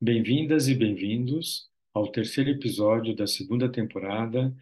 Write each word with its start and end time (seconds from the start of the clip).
Bem-vindas 0.00 0.68
e 0.68 0.76
bem-vindos 0.76 1.68
ao 1.92 2.06
terceiro 2.06 2.50
episódio 2.50 3.16
da 3.16 3.26
segunda 3.26 3.68
temporada 3.68 4.56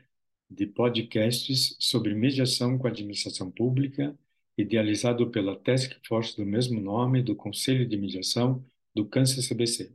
de 0.50 0.66
podcasts 0.66 1.76
sobre 1.78 2.14
mediação 2.14 2.78
com 2.78 2.86
a 2.86 2.90
administração 2.90 3.50
pública, 3.50 4.18
idealizado 4.56 5.30
pela 5.30 5.54
Task 5.54 5.92
Force 6.08 6.34
do 6.34 6.46
mesmo 6.46 6.80
nome 6.80 7.22
do 7.22 7.36
Conselho 7.36 7.86
de 7.86 7.98
Mediação 7.98 8.64
do 8.94 9.04
Câncer 9.04 9.46
CBC. 9.46 9.92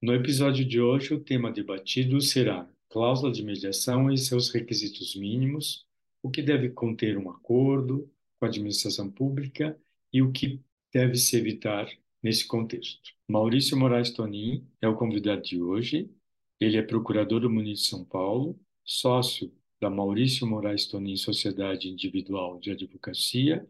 No 0.00 0.14
episódio 0.14 0.64
de 0.64 0.80
hoje, 0.80 1.12
o 1.12 1.18
tema 1.18 1.50
debatido 1.50 2.20
será 2.20 2.70
cláusula 2.88 3.32
de 3.32 3.42
mediação 3.42 4.12
e 4.12 4.16
seus 4.16 4.48
requisitos 4.48 5.16
mínimos, 5.16 5.84
o 6.22 6.30
que 6.30 6.40
deve 6.40 6.68
conter 6.68 7.18
um 7.18 7.28
acordo 7.28 8.08
com 8.38 8.46
a 8.46 8.48
administração 8.48 9.10
pública 9.10 9.76
e 10.12 10.22
o 10.22 10.30
que 10.30 10.60
deve 10.92 11.16
se 11.16 11.36
evitar 11.36 11.88
nesse 12.24 12.46
contexto. 12.48 13.12
Maurício 13.28 13.76
Moraes 13.76 14.10
Tonin 14.10 14.66
é 14.80 14.88
o 14.88 14.96
convidado 14.96 15.42
de 15.42 15.60
hoje. 15.62 16.10
Ele 16.58 16.78
é 16.78 16.82
procurador 16.82 17.42
do 17.42 17.50
município 17.50 17.82
de 17.82 17.88
São 17.90 18.04
Paulo, 18.04 18.58
sócio 18.82 19.52
da 19.78 19.90
Maurício 19.90 20.46
Moraes 20.46 20.86
Tonin 20.86 21.16
Sociedade 21.16 21.90
Individual 21.90 22.58
de 22.58 22.70
Advocacia. 22.70 23.68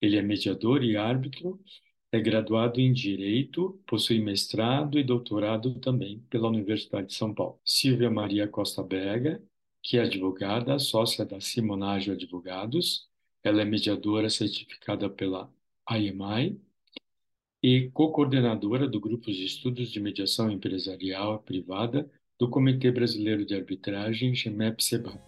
Ele 0.00 0.16
é 0.16 0.22
mediador 0.22 0.84
e 0.84 0.96
árbitro, 0.96 1.60
é 2.12 2.20
graduado 2.20 2.80
em 2.80 2.92
Direito, 2.92 3.82
possui 3.84 4.20
mestrado 4.20 4.96
e 4.96 5.02
doutorado 5.02 5.80
também 5.80 6.20
pela 6.30 6.46
Universidade 6.46 7.08
de 7.08 7.14
São 7.14 7.34
Paulo. 7.34 7.58
Silvia 7.64 8.08
Maria 8.08 8.46
Costa 8.46 8.80
Berga, 8.80 9.42
que 9.82 9.98
é 9.98 10.02
advogada, 10.02 10.78
sócia 10.78 11.24
da 11.24 11.40
Simonágio 11.40 12.12
Advogados. 12.12 13.08
Ela 13.42 13.62
é 13.62 13.64
mediadora 13.64 14.30
certificada 14.30 15.10
pela 15.10 15.52
IMI 15.90 16.60
e 17.62 17.90
co-coordenadora 17.90 18.86
do 18.86 19.00
Grupo 19.00 19.26
de 19.32 19.44
Estudos 19.44 19.90
de 19.90 19.98
Mediação 19.98 20.48
Empresarial 20.48 21.40
Privada 21.40 22.08
do 22.38 22.48
Comitê 22.48 22.92
Brasileiro 22.92 23.44
de 23.44 23.56
Arbitragem, 23.56 24.32
GEMEP-SEBAR. 24.32 25.18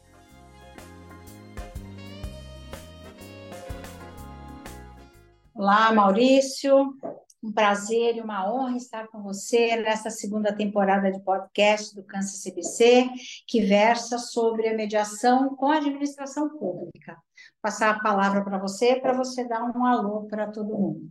Olá, 5.53 5.93
Maurício. 5.93 6.95
Um 7.43 7.53
prazer 7.53 8.17
e 8.17 8.21
uma 8.21 8.53
honra 8.53 8.77
estar 8.77 9.09
com 9.09 9.23
você 9.23 9.75
nessa 9.77 10.11
segunda 10.11 10.55
temporada 10.55 11.11
de 11.11 11.19
podcast 11.21 11.95
do 11.97 12.05
Câncer 12.05 12.53
CBC, 12.53 13.11
que 13.47 13.63
versa 13.63 14.19
sobre 14.19 14.69
a 14.69 14.77
mediação 14.77 15.57
com 15.57 15.67
a 15.67 15.79
administração 15.79 16.51
pública. 16.51 17.15
Vou 17.15 17.63
passar 17.63 17.91
a 17.91 18.01
palavra 18.01 18.45
para 18.45 18.59
você, 18.59 19.01
para 19.01 19.15
você 19.15 19.49
dar 19.49 19.65
um 19.65 19.85
alô 19.85 20.27
para 20.27 20.47
todo 20.53 20.69
mundo. 20.69 21.11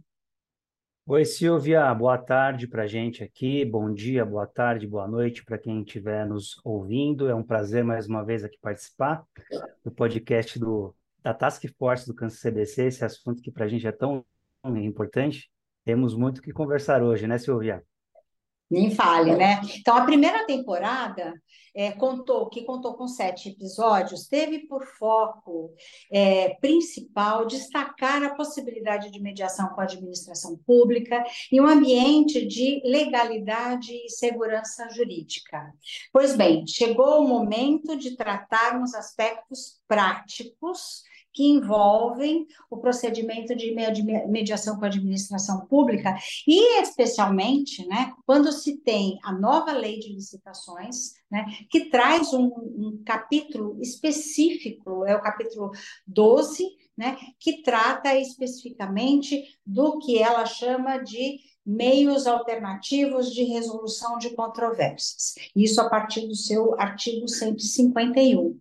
Oi, 1.12 1.26
Silvia, 1.26 1.92
boa 1.96 2.20
tarde 2.20 2.68
para 2.68 2.84
a 2.84 2.88
gente 2.88 3.24
aqui, 3.24 3.66
bom 3.66 3.92
dia, 3.92 4.24
boa 4.24 4.46
tarde, 4.46 4.86
boa 4.86 5.08
noite 5.08 5.44
para 5.44 5.58
quem 5.58 5.82
estiver 5.82 6.24
nos 6.24 6.62
ouvindo. 6.64 7.28
É 7.28 7.34
um 7.34 7.42
prazer 7.42 7.84
mais 7.84 8.08
uma 8.08 8.24
vez 8.24 8.44
aqui 8.44 8.60
participar 8.62 9.26
do 9.84 9.90
podcast 9.90 10.60
do, 10.60 10.96
da 11.24 11.34
Task 11.34 11.64
Force 11.80 12.06
do 12.06 12.14
Câncer 12.14 12.52
CBC, 12.52 12.84
esse 12.84 13.04
assunto 13.04 13.42
que 13.42 13.50
para 13.50 13.66
a 13.66 13.68
gente 13.68 13.88
é 13.88 13.92
tão 13.92 14.24
importante. 14.64 15.50
Temos 15.84 16.14
muito 16.14 16.38
o 16.38 16.42
que 16.44 16.54
conversar 16.54 17.02
hoje, 17.02 17.26
né, 17.26 17.40
Silvia? 17.40 17.84
Nem 18.70 18.92
fale, 18.92 19.36
né? 19.36 19.62
Então, 19.80 19.98
a 19.98 20.06
primeira 20.06 20.46
temporada 20.46 21.34
é, 21.76 21.92
contou, 21.92 22.50
que 22.50 22.64
contou 22.64 22.94
com 22.96 23.08
sete 23.08 23.50
episódios, 23.50 24.28
teve 24.28 24.68
por 24.68 24.86
foco 24.86 25.74
é, 26.12 26.56
principal 26.56 27.46
destacar 27.46 28.22
a 28.22 28.36
possibilidade 28.36 29.12
de 29.12 29.22
mediação 29.22 29.70
com 29.70 29.82
a 29.82 29.86
administração 29.86 30.58
pública 30.66 31.24
em 31.52 31.60
um 31.60 31.68
ambiente 31.68 32.46
de 32.46 32.82
legalidade 32.86 33.94
e 33.94 34.10
segurança 34.10 34.90
jurídica. 34.90 35.74
Pois 36.12 36.36
bem, 36.36 36.66
chegou 36.68 37.24
o 37.24 37.28
momento 37.28 37.98
de 37.98 38.16
tratarmos 38.16 38.94
aspectos 38.94 39.80
práticos 39.88 41.04
que 41.34 41.44
envolvem 41.44 42.48
o 42.70 42.78
procedimento 42.78 43.56
de 43.56 43.72
mediação 44.28 44.78
com 44.78 44.86
a 44.86 44.88
administração 44.88 45.66
pública 45.68 46.16
e, 46.48 46.82
especialmente, 46.82 47.88
né, 47.88 48.14
quando 48.26 48.52
se 48.52 48.78
tem 48.78 49.20
a 49.24 49.32
nova 49.32 49.72
lei 49.72 50.00
de 50.00 50.14
licitações, 50.14 51.14
né, 51.32 51.46
que 51.70 51.90
traz 51.90 52.34
um, 52.34 52.46
um 52.46 53.04
capítulo 53.06 53.80
específico, 53.82 55.06
é 55.06 55.16
o 55.16 55.22
capítulo 55.22 55.72
12, 56.08 56.66
né, 56.98 57.18
que 57.40 57.62
trata 57.62 58.16
especificamente 58.16 59.58
do 59.66 60.00
que 60.00 60.18
ela 60.18 60.46
chama 60.46 60.98
de 60.98 61.40
meios 61.70 62.26
alternativos 62.26 63.32
de 63.32 63.44
resolução 63.44 64.18
de 64.18 64.32
controvérsias. 64.32 65.36
Isso 65.56 65.80
a 65.80 65.88
partir 65.88 66.28
do 66.28 66.36
seu 66.36 66.80
artigo 66.80 67.28
151. 67.28 68.60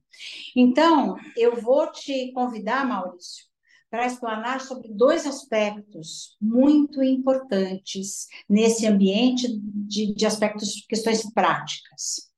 Então, 0.55 1.17
eu 1.35 1.57
vou 1.57 1.91
te 1.91 2.31
convidar, 2.33 2.87
Maurício, 2.87 3.47
para 3.91 4.07
explanar 4.07 4.61
sobre 4.61 4.89
dois 4.89 5.27
aspectos 5.27 6.37
muito 6.39 7.03
importantes 7.03 8.27
nesse 8.47 8.87
ambiente 8.87 9.49
de, 9.59 10.13
de 10.13 10.27
aspectos, 10.27 10.85
questões 10.87 11.33
práticas. 11.33 12.29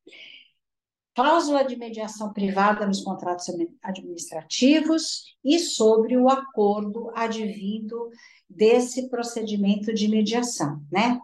Cláusula 1.12 1.64
de 1.64 1.76
mediação 1.76 2.32
privada 2.32 2.86
nos 2.86 3.02
contratos 3.02 3.46
administrativos 3.82 5.24
e 5.44 5.58
sobre 5.58 6.16
o 6.16 6.28
acordo 6.28 7.10
advindo 7.16 8.10
desse 8.50 9.08
procedimento 9.08 9.94
de 9.94 10.08
mediação, 10.08 10.82
né? 10.90 11.20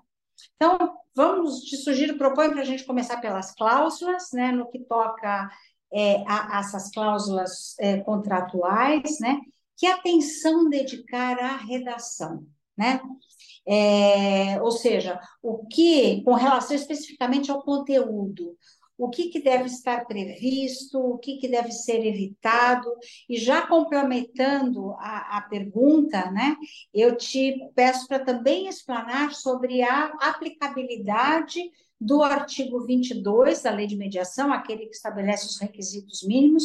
Então, 0.54 0.96
vamos, 1.14 1.60
te 1.60 1.76
sugiro, 1.76 2.16
propõe 2.16 2.50
para 2.50 2.60
a 2.60 2.64
gente 2.64 2.84
começar 2.84 3.20
pelas 3.20 3.52
cláusulas, 3.54 4.30
né, 4.32 4.52
no 4.52 4.70
que 4.70 4.78
toca 4.80 5.50
é, 5.92 6.22
a, 6.26 6.56
a 6.56 6.60
essas 6.60 6.90
cláusulas 6.90 7.74
é, 7.80 7.98
contratuais, 7.98 9.18
né, 9.20 9.40
que 9.76 9.86
atenção 9.86 10.68
dedicar 10.68 11.38
à 11.38 11.56
redação, 11.56 12.46
né? 12.76 13.00
É, 13.68 14.62
ou 14.62 14.70
seja, 14.70 15.20
o 15.42 15.66
que, 15.66 16.22
com 16.22 16.34
relação 16.34 16.76
especificamente 16.76 17.50
ao 17.50 17.62
conteúdo, 17.62 18.56
o 18.98 19.10
que, 19.10 19.28
que 19.28 19.40
deve 19.40 19.66
estar 19.66 20.06
previsto, 20.06 20.98
o 20.98 21.18
que, 21.18 21.36
que 21.38 21.48
deve 21.48 21.70
ser 21.70 22.04
evitado, 22.04 22.90
e 23.28 23.36
já 23.36 23.66
complementando 23.66 24.92
a, 24.92 25.38
a 25.38 25.40
pergunta, 25.42 26.30
né, 26.30 26.56
eu 26.94 27.16
te 27.16 27.56
peço 27.74 28.06
para 28.06 28.24
também 28.24 28.68
explanar 28.68 29.34
sobre 29.34 29.82
a 29.82 30.06
aplicabilidade 30.20 31.60
do 32.00 32.22
artigo 32.22 32.84
22 32.84 33.62
da 33.62 33.70
Lei 33.70 33.86
de 33.86 33.96
Mediação, 33.96 34.52
aquele 34.52 34.86
que 34.86 34.96
estabelece 34.96 35.46
os 35.46 35.58
requisitos 35.58 36.22
mínimos, 36.22 36.64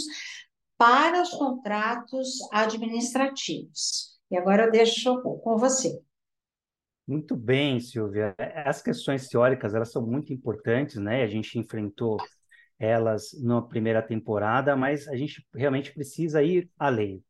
para 0.77 1.21
os 1.21 1.29
contratos 1.29 2.39
administrativos. 2.51 4.19
E 4.29 4.37
agora 4.37 4.65
eu 4.65 4.71
deixo 4.71 5.21
com 5.21 5.57
você. 5.57 6.01
Muito 7.11 7.35
bem, 7.35 7.77
Silvia. 7.81 8.33
As 8.63 8.81
questões 8.81 9.27
teóricas, 9.27 9.75
elas 9.75 9.91
são 9.91 10.01
muito 10.01 10.31
importantes, 10.31 10.95
né? 10.95 11.23
A 11.23 11.27
gente 11.27 11.59
enfrentou 11.59 12.15
elas 12.79 13.37
na 13.43 13.61
primeira 13.61 14.01
temporada, 14.01 14.77
mas 14.77 15.09
a 15.09 15.17
gente 15.17 15.45
realmente 15.53 15.93
precisa 15.93 16.41
ir 16.41 16.69
além. 16.79 17.21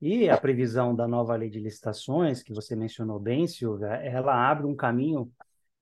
E 0.00 0.28
a 0.28 0.36
previsão 0.36 0.94
da 0.94 1.08
nova 1.08 1.34
lei 1.34 1.50
de 1.50 1.58
licitações, 1.58 2.40
que 2.40 2.54
você 2.54 2.76
mencionou 2.76 3.18
bem, 3.18 3.48
Silvia, 3.48 3.88
ela 3.96 4.48
abre 4.48 4.64
um 4.64 4.76
caminho 4.76 5.28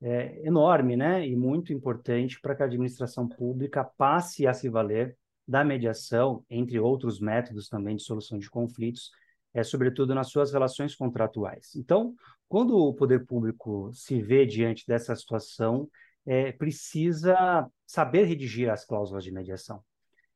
é, 0.01 0.41
enorme, 0.43 0.97
né? 0.97 1.29
E 1.29 1.37
muito 1.37 1.71
importante 1.71 2.41
para 2.41 2.55
que 2.55 2.63
a 2.63 2.67
administração 2.67 3.29
pública 3.29 3.85
passe 3.85 4.47
a 4.47 4.55
se 4.55 4.71
valer 4.71 5.19
da 5.47 5.63
mediação, 5.63 6.43
entre 6.49 6.81
outros 6.81 7.21
métodos 7.21 7.69
também 7.69 7.97
de 7.97 8.05
solução 8.05 8.39
de 8.39 8.49
conflitos, 8.49 9.11
é, 9.55 9.63
sobretudo 9.63 10.15
nas 10.15 10.29
suas 10.29 10.53
relações 10.53 10.97
contratuais. 10.97 11.75
Então, 11.77 12.15
quando 12.49 12.77
o 12.77 12.93
poder 12.93 13.25
público 13.25 13.91
se 13.95 14.21
vê 14.21 14.45
diante 14.45 14.85
dessa 14.87 15.15
situação, 15.15 15.89
é, 16.27 16.53
precisa 16.53 17.67
saber 17.87 18.25
redigir 18.25 18.69
as 18.71 18.85
cláusulas 18.85 19.23
de 19.23 19.31
mediação. 19.31 19.81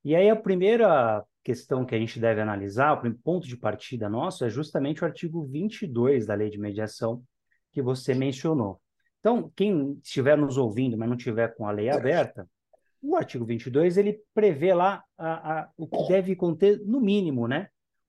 E 0.05 0.15
aí 0.15 0.31
a 0.31 0.37
primeira 0.37 1.25
questão 1.43 1.85
que 1.85 1.95
a 1.95 1.99
gente 1.99 2.21
deve 2.21 2.41
analisar, 2.41 2.93
o 3.05 3.15
ponto 3.15 3.47
de 3.47 3.57
partida 3.57 4.09
nosso, 4.09 4.45
é 4.45 4.51
justamente 4.51 5.03
o 5.03 5.07
artigo 5.07 5.45
22 5.45 6.27
da 6.27 6.35
Lei 6.35 6.51
de 6.51 6.59
Mediação 6.59 7.23
que 7.73 7.83
você 7.83 8.15
mencionou. 8.15 8.81
Então, 9.19 9.51
quem 9.57 9.99
estiver 10.03 10.37
nos 10.37 10.57
ouvindo, 10.57 10.97
mas 10.97 11.09
não 11.09 11.17
tiver 11.17 11.55
com 11.57 11.67
a 11.67 11.73
lei 11.73 11.91
aberta, 11.91 12.49
o 13.03 13.17
artigo 13.17 13.45
22 13.45 13.97
ele 13.97 14.21
prevê 14.33 14.73
lá 14.75 15.03
a, 15.17 15.61
a, 15.61 15.71
o 15.77 15.87
que 15.87 16.09
deve 16.09 16.37
conter, 16.37 16.81
no 16.85 17.01
mínimo, 17.01 17.49
né, 17.49 17.69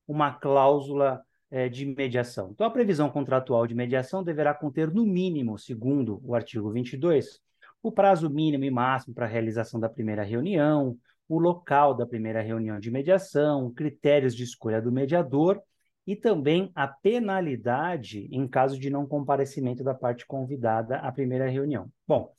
uma 0.09 0.33
cláusula 0.33 1.21
é, 1.51 1.69
de 1.69 1.85
mediação. 1.85 2.49
Então, 2.51 2.65
a 2.65 2.71
previsão 2.71 3.11
contratual 3.11 3.67
de 3.67 3.75
mediação 3.75 4.23
deverá 4.23 4.55
conter, 4.55 4.91
no 4.91 5.05
mínimo, 5.05 5.55
segundo 5.59 6.19
o 6.23 6.33
artigo 6.33 6.71
22, 6.71 7.39
o 7.83 7.91
prazo 7.91 8.27
mínimo 8.27 8.63
e 8.63 8.71
máximo 8.71 9.13
para 9.13 9.27
a 9.27 9.29
realização 9.29 9.79
da 9.79 9.87
primeira 9.87 10.23
reunião, 10.23 10.97
o 11.27 11.37
local 11.37 11.93
da 11.93 12.07
primeira 12.07 12.41
reunião 12.41 12.79
de 12.79 12.89
mediação, 12.89 13.71
critérios 13.71 14.35
de 14.35 14.43
escolha 14.43 14.81
do 14.81 14.91
mediador 14.91 15.61
e 16.07 16.15
também 16.15 16.71
a 16.73 16.87
penalidade 16.87 18.27
em 18.31 18.47
caso 18.47 18.79
de 18.79 18.89
não 18.89 19.05
comparecimento 19.05 19.83
da 19.83 19.93
parte 19.93 20.25
convidada 20.25 20.97
à 20.97 21.11
primeira 21.11 21.47
reunião. 21.47 21.87
Bom, 22.07 22.31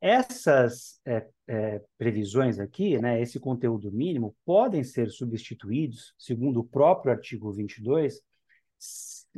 Essas 0.00 1.00
é, 1.04 1.26
é, 1.46 1.82
previsões 1.98 2.58
aqui, 2.58 2.98
né, 2.98 3.20
esse 3.20 3.38
conteúdo 3.38 3.92
mínimo, 3.92 4.34
podem 4.44 4.82
ser 4.82 5.10
substituídos, 5.10 6.14
segundo 6.18 6.60
o 6.60 6.64
próprio 6.64 7.12
artigo 7.12 7.52
22, 7.52 8.20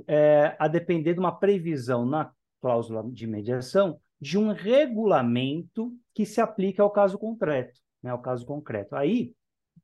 é, 0.06 0.56
a 0.58 0.69
depender 0.69 1.14
de 1.14 1.20
uma 1.20 1.32
previsão 1.32 2.06
na 2.06 2.32
cláusula 2.61 3.05
de 3.11 3.26
mediação 3.26 4.00
de 4.20 4.37
um 4.37 4.52
regulamento 4.52 5.93
que 6.12 6.26
se 6.26 6.41
aplique 6.41 6.81
ao 6.81 6.91
caso 6.91 7.19
concreto, 7.19 7.81
né, 8.02 8.11
ao 8.11 8.20
caso 8.20 8.44
concreto. 8.44 8.96
Aí 8.96 9.32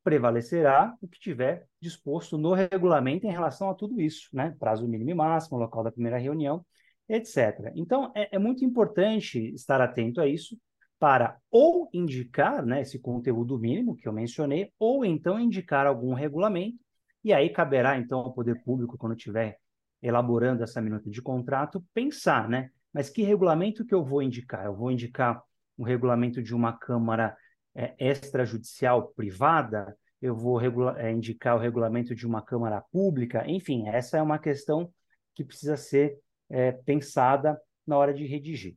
prevalecerá 0.02 0.94
o 1.00 1.08
que 1.08 1.18
tiver 1.18 1.66
disposto 1.80 2.36
no 2.36 2.52
regulamento 2.52 3.26
em 3.26 3.30
relação 3.30 3.70
a 3.70 3.74
tudo 3.74 4.00
isso, 4.00 4.28
né? 4.32 4.54
Prazo 4.58 4.86
mínimo 4.86 5.10
e 5.10 5.14
máximo, 5.14 5.58
local 5.58 5.82
da 5.82 5.90
primeira 5.90 6.18
reunião, 6.18 6.64
etc. 7.08 7.72
Então, 7.74 8.12
é, 8.14 8.36
é 8.36 8.38
muito 8.38 8.64
importante 8.64 9.38
estar 9.54 9.80
atento 9.80 10.20
a 10.20 10.26
isso 10.26 10.56
para 10.98 11.38
ou 11.50 11.88
indicar 11.92 12.64
né, 12.64 12.80
esse 12.80 12.98
conteúdo 12.98 13.58
mínimo 13.58 13.96
que 13.96 14.08
eu 14.08 14.12
mencionei, 14.12 14.72
ou 14.78 15.04
então 15.04 15.38
indicar 15.38 15.86
algum 15.86 16.14
regulamento, 16.14 16.78
e 17.22 17.32
aí 17.32 17.50
caberá 17.50 17.98
então 17.98 18.20
ao 18.20 18.32
poder 18.32 18.62
público, 18.62 18.96
quando 18.96 19.16
estiver 19.16 19.58
elaborando 20.02 20.62
essa 20.62 20.80
minuta 20.80 21.10
de 21.10 21.22
contrato, 21.22 21.82
pensar, 21.94 22.48
né? 22.48 22.70
Mas 22.92 23.08
que 23.08 23.22
regulamento 23.22 23.84
que 23.84 23.94
eu 23.94 24.04
vou 24.04 24.22
indicar? 24.22 24.64
Eu 24.66 24.76
vou 24.76 24.90
indicar 24.90 25.42
um 25.78 25.82
regulamento 25.82 26.42
de 26.42 26.54
uma 26.54 26.72
Câmara 26.72 27.36
é, 27.74 27.94
extrajudicial 27.98 29.08
privada? 29.08 29.96
Eu 30.20 30.36
vou 30.36 30.60
é, 30.96 31.10
indicar 31.10 31.56
o 31.56 31.58
regulamento 31.58 32.14
de 32.14 32.26
uma 32.26 32.42
Câmara 32.42 32.82
pública? 32.92 33.44
Enfim, 33.46 33.88
essa 33.88 34.18
é 34.18 34.22
uma 34.22 34.38
questão 34.38 34.92
que 35.34 35.42
precisa 35.42 35.76
ser 35.76 36.18
é, 36.48 36.72
pensada 36.72 37.60
na 37.86 37.96
hora 37.96 38.12
de 38.12 38.26
redigir. 38.26 38.76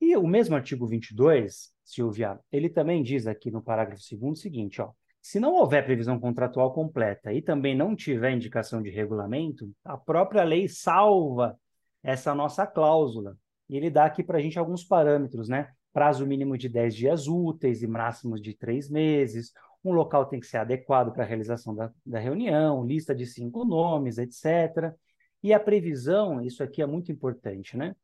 E 0.00 0.16
o 0.16 0.26
mesmo 0.26 0.56
artigo 0.56 0.86
22, 0.86 1.72
Silvia, 1.84 2.38
ele 2.50 2.68
também 2.68 3.02
diz 3.02 3.26
aqui 3.26 3.50
no 3.50 3.62
parágrafo 3.62 4.02
2 4.10 4.32
o 4.32 4.34
seguinte, 4.34 4.82
ó, 4.82 4.90
se 5.22 5.38
não 5.38 5.54
houver 5.54 5.84
previsão 5.84 6.18
contratual 6.18 6.72
completa 6.72 7.32
e 7.32 7.40
também 7.40 7.76
não 7.76 7.94
tiver 7.94 8.32
indicação 8.32 8.82
de 8.82 8.90
regulamento, 8.90 9.70
a 9.84 9.96
própria 9.96 10.42
lei 10.42 10.68
salva 10.68 11.56
essa 12.02 12.34
nossa 12.34 12.66
cláusula. 12.66 13.36
E 13.68 13.76
ele 13.76 13.88
dá 13.88 14.04
aqui 14.04 14.24
para 14.24 14.38
a 14.38 14.40
gente 14.40 14.58
alguns 14.58 14.82
parâmetros, 14.84 15.48
né? 15.48 15.70
Prazo 15.92 16.26
mínimo 16.26 16.58
de 16.58 16.68
10 16.68 16.96
dias 16.96 17.28
úteis 17.28 17.82
e 17.82 17.86
máximos 17.86 18.42
de 18.42 18.54
3 18.54 18.90
meses. 18.90 19.52
Um 19.84 19.92
local 19.92 20.26
tem 20.26 20.40
que 20.40 20.46
ser 20.46 20.58
adequado 20.58 21.12
para 21.12 21.22
a 21.22 21.26
realização 21.26 21.74
da, 21.74 21.92
da 22.04 22.18
reunião, 22.18 22.84
lista 22.84 23.14
de 23.14 23.24
cinco 23.24 23.64
nomes, 23.64 24.18
etc. 24.18 24.92
E 25.42 25.52
a 25.52 25.60
previsão, 25.60 26.40
isso 26.40 26.62
aqui 26.62 26.80
é 26.80 26.86
muito 26.86 27.10
importante, 27.10 27.76
né? 27.76 27.96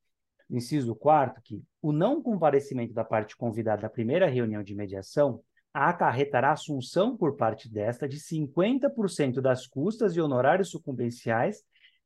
Inciso 0.50 0.94
quarto, 0.94 1.40
que 1.42 1.62
o 1.80 1.92
não 1.92 2.22
comparecimento 2.22 2.92
da 2.92 3.04
parte 3.04 3.36
convidada 3.36 3.86
à 3.86 3.90
primeira 3.90 4.26
reunião 4.26 4.62
de 4.62 4.74
mediação 4.74 5.42
acarretará 5.72 6.52
assunção 6.52 7.16
por 7.16 7.36
parte 7.36 7.70
desta 7.70 8.08
de 8.08 8.18
50% 8.18 9.40
das 9.40 9.66
custas 9.66 10.16
e 10.16 10.20
honorários 10.20 10.70
sucumbenciais, 10.70 11.62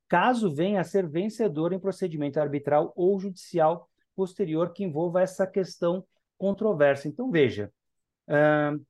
caso 0.07 0.53
venha 0.53 0.81
a 0.81 0.83
ser 0.83 1.07
vencedor 1.07 1.73
em 1.73 1.79
procedimento 1.79 2.39
arbitral 2.39 2.93
ou 2.95 3.19
judicial 3.19 3.89
posterior 4.15 4.73
que 4.73 4.83
envolva 4.83 5.21
essa 5.21 5.47
questão 5.47 6.05
controversa. 6.37 7.07
Então, 7.07 7.31
veja, 7.31 7.71
uh, 8.27 8.85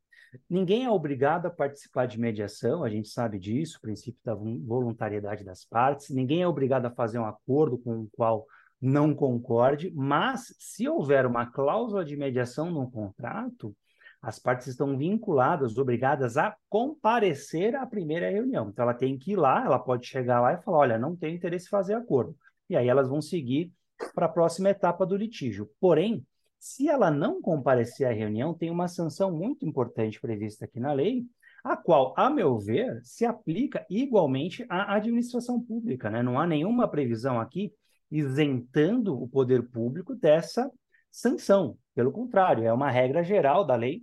Ninguém 0.49 0.85
é 0.85 0.89
obrigado 0.89 1.45
a 1.45 1.51
participar 1.51 2.05
de 2.05 2.19
mediação, 2.19 2.83
a 2.83 2.89
gente 2.89 3.09
sabe 3.09 3.39
disso, 3.39 3.77
o 3.77 3.81
princípio 3.81 4.19
da 4.23 4.33
voluntariedade 4.35 5.43
das 5.43 5.65
partes. 5.65 6.09
Ninguém 6.09 6.41
é 6.41 6.47
obrigado 6.47 6.85
a 6.85 6.91
fazer 6.91 7.19
um 7.19 7.25
acordo 7.25 7.77
com 7.77 8.01
o 8.01 8.09
qual 8.11 8.45
não 8.81 9.15
concorde, 9.15 9.91
mas 9.95 10.53
se 10.59 10.87
houver 10.89 11.25
uma 11.25 11.45
cláusula 11.45 12.03
de 12.03 12.17
mediação 12.17 12.69
no 12.69 12.89
contrato, 12.91 13.75
as 14.21 14.39
partes 14.39 14.67
estão 14.67 14.97
vinculadas, 14.97 15.77
obrigadas 15.77 16.37
a 16.37 16.55
comparecer 16.69 17.75
à 17.75 17.85
primeira 17.85 18.29
reunião. 18.29 18.69
Então, 18.69 18.83
ela 18.83 18.93
tem 18.93 19.17
que 19.17 19.33
ir 19.33 19.35
lá, 19.35 19.65
ela 19.65 19.77
pode 19.77 20.07
chegar 20.07 20.39
lá 20.41 20.53
e 20.53 20.61
falar: 20.61 20.77
olha, 20.77 20.97
não 20.97 21.15
tenho 21.15 21.35
interesse 21.35 21.65
em 21.65 21.69
fazer 21.69 21.93
acordo. 21.93 22.35
E 22.69 22.75
aí 22.75 22.87
elas 22.87 23.09
vão 23.09 23.21
seguir 23.21 23.71
para 24.15 24.25
a 24.25 24.29
próxima 24.29 24.69
etapa 24.69 25.05
do 25.05 25.15
litígio. 25.15 25.69
Porém, 25.79 26.25
se 26.63 26.87
ela 26.87 27.11
não 27.11 27.41
comparecer 27.41 28.07
à 28.07 28.13
reunião, 28.13 28.53
tem 28.53 28.71
uma 28.71 28.87
sanção 28.87 29.29
muito 29.29 29.65
importante 29.65 30.17
prevista 30.21 30.63
aqui 30.63 30.79
na 30.79 30.93
lei, 30.93 31.25
a 31.61 31.75
qual, 31.75 32.13
a 32.15 32.29
meu 32.29 32.57
ver, 32.57 33.01
se 33.03 33.25
aplica 33.25 33.85
igualmente 33.89 34.65
à 34.69 34.95
administração 34.95 35.61
pública. 35.61 36.09
Né? 36.09 36.23
Não 36.23 36.39
há 36.39 36.47
nenhuma 36.47 36.87
previsão 36.87 37.37
aqui 37.37 37.73
isentando 38.09 39.21
o 39.21 39.27
poder 39.27 39.61
público 39.61 40.15
dessa 40.15 40.71
sanção. 41.11 41.77
Pelo 41.93 42.13
contrário, 42.13 42.63
é 42.63 42.71
uma 42.71 42.89
regra 42.89 43.25
geral 43.25 43.65
da 43.65 43.75
lei. 43.75 44.01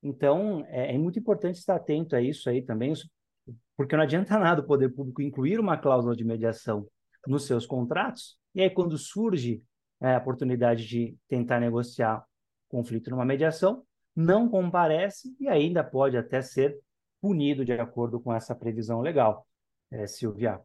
Então, 0.00 0.64
é, 0.68 0.94
é 0.94 0.98
muito 0.98 1.18
importante 1.18 1.56
estar 1.58 1.74
atento 1.74 2.14
a 2.14 2.22
isso 2.22 2.48
aí 2.48 2.62
também, 2.62 2.92
porque 3.76 3.96
não 3.96 4.04
adianta 4.04 4.38
nada 4.38 4.60
o 4.60 4.66
poder 4.66 4.90
público 4.90 5.22
incluir 5.22 5.58
uma 5.58 5.76
cláusula 5.76 6.14
de 6.14 6.22
mediação 6.24 6.86
nos 7.26 7.46
seus 7.46 7.66
contratos, 7.66 8.38
e 8.54 8.62
aí 8.62 8.70
quando 8.70 8.96
surge 8.96 9.60
é, 10.06 10.14
a 10.14 10.18
oportunidade 10.18 10.86
de 10.86 11.16
tentar 11.28 11.60
negociar 11.60 12.24
conflito 12.68 13.10
numa 13.10 13.24
mediação, 13.24 13.84
não 14.14 14.48
comparece 14.48 15.36
e 15.38 15.48
ainda 15.48 15.84
pode 15.84 16.16
até 16.16 16.40
ser 16.40 16.78
punido 17.20 17.64
de 17.64 17.72
acordo 17.72 18.20
com 18.20 18.32
essa 18.32 18.54
previsão 18.54 19.00
legal. 19.00 19.46
É, 19.90 20.06
Silvia. 20.06 20.60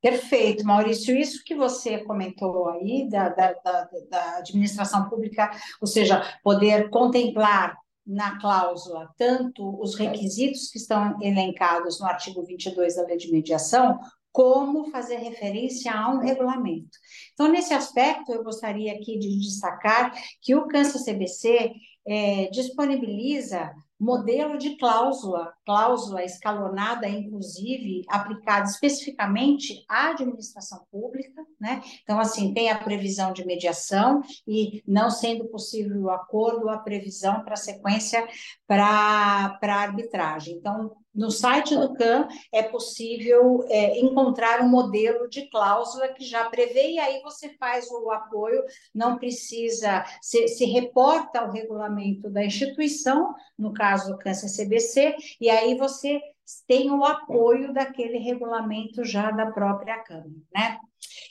Perfeito, 0.00 0.64
Maurício. 0.64 1.16
Isso 1.16 1.42
que 1.44 1.54
você 1.54 1.98
comentou 2.04 2.68
aí 2.68 3.08
da, 3.08 3.28
da, 3.28 3.52
da, 3.54 3.88
da 4.08 4.38
administração 4.38 5.08
pública, 5.08 5.50
ou 5.80 5.86
seja, 5.86 6.22
poder 6.42 6.90
contemplar 6.90 7.76
na 8.06 8.38
cláusula 8.38 9.12
tanto 9.18 9.82
os 9.82 9.96
requisitos 9.96 10.70
que 10.70 10.78
estão 10.78 11.20
elencados 11.20 11.98
no 11.98 12.06
artigo 12.06 12.44
22 12.44 12.94
da 12.94 13.02
lei 13.02 13.16
de 13.16 13.32
mediação, 13.32 13.98
como 14.36 14.90
fazer 14.90 15.16
referência 15.16 15.90
a 15.90 16.10
um 16.10 16.18
regulamento. 16.18 16.90
Então, 17.32 17.48
nesse 17.48 17.72
aspecto, 17.72 18.34
eu 18.34 18.44
gostaria 18.44 18.92
aqui 18.92 19.18
de 19.18 19.40
destacar 19.40 20.12
que 20.42 20.54
o 20.54 20.68
Câncer 20.68 21.02
CBC 21.02 21.72
é, 22.06 22.50
disponibiliza 22.50 23.72
modelo 23.98 24.58
de 24.58 24.76
cláusula, 24.76 25.54
cláusula 25.64 26.22
escalonada, 26.22 27.08
inclusive, 27.08 28.02
aplicada 28.10 28.66
especificamente 28.68 29.82
à 29.88 30.10
administração 30.10 30.84
pública, 30.92 31.42
né? 31.58 31.80
Então, 32.02 32.20
assim, 32.20 32.52
tem 32.52 32.68
a 32.68 32.78
previsão 32.78 33.32
de 33.32 33.42
mediação 33.46 34.20
e, 34.46 34.82
não 34.86 35.10
sendo 35.10 35.46
possível 35.46 35.98
o 36.02 36.10
acordo, 36.10 36.68
a 36.68 36.76
previsão 36.76 37.42
para 37.42 37.56
sequência 37.56 38.28
para 38.66 39.58
arbitragem. 39.62 40.56
Então, 40.56 40.94
no 41.16 41.30
site 41.30 41.74
do 41.74 41.94
CAN 41.94 42.28
é 42.52 42.62
possível 42.62 43.64
é, 43.68 43.98
encontrar 43.98 44.60
um 44.60 44.68
modelo 44.68 45.28
de 45.28 45.48
cláusula 45.48 46.08
que 46.08 46.24
já 46.24 46.48
prevê, 46.50 46.92
e 46.92 46.98
aí 46.98 47.20
você 47.22 47.56
faz 47.56 47.90
o 47.90 48.10
apoio, 48.10 48.62
não 48.94 49.16
precisa, 49.16 50.04
se, 50.20 50.46
se 50.48 50.66
reporta 50.66 51.40
ao 51.40 51.50
regulamento 51.50 52.28
da 52.28 52.44
instituição, 52.44 53.34
no 53.58 53.72
caso 53.72 54.12
do 54.12 54.18
Câncer 54.18 54.48
CBC, 54.48 55.16
e 55.40 55.48
aí 55.48 55.76
você 55.76 56.20
tem 56.68 56.90
o 56.90 57.04
apoio 57.04 57.72
daquele 57.72 58.18
regulamento 58.18 59.04
já 59.04 59.30
da 59.30 59.50
própria 59.50 59.98
Câmara, 60.04 60.30
né? 60.54 60.78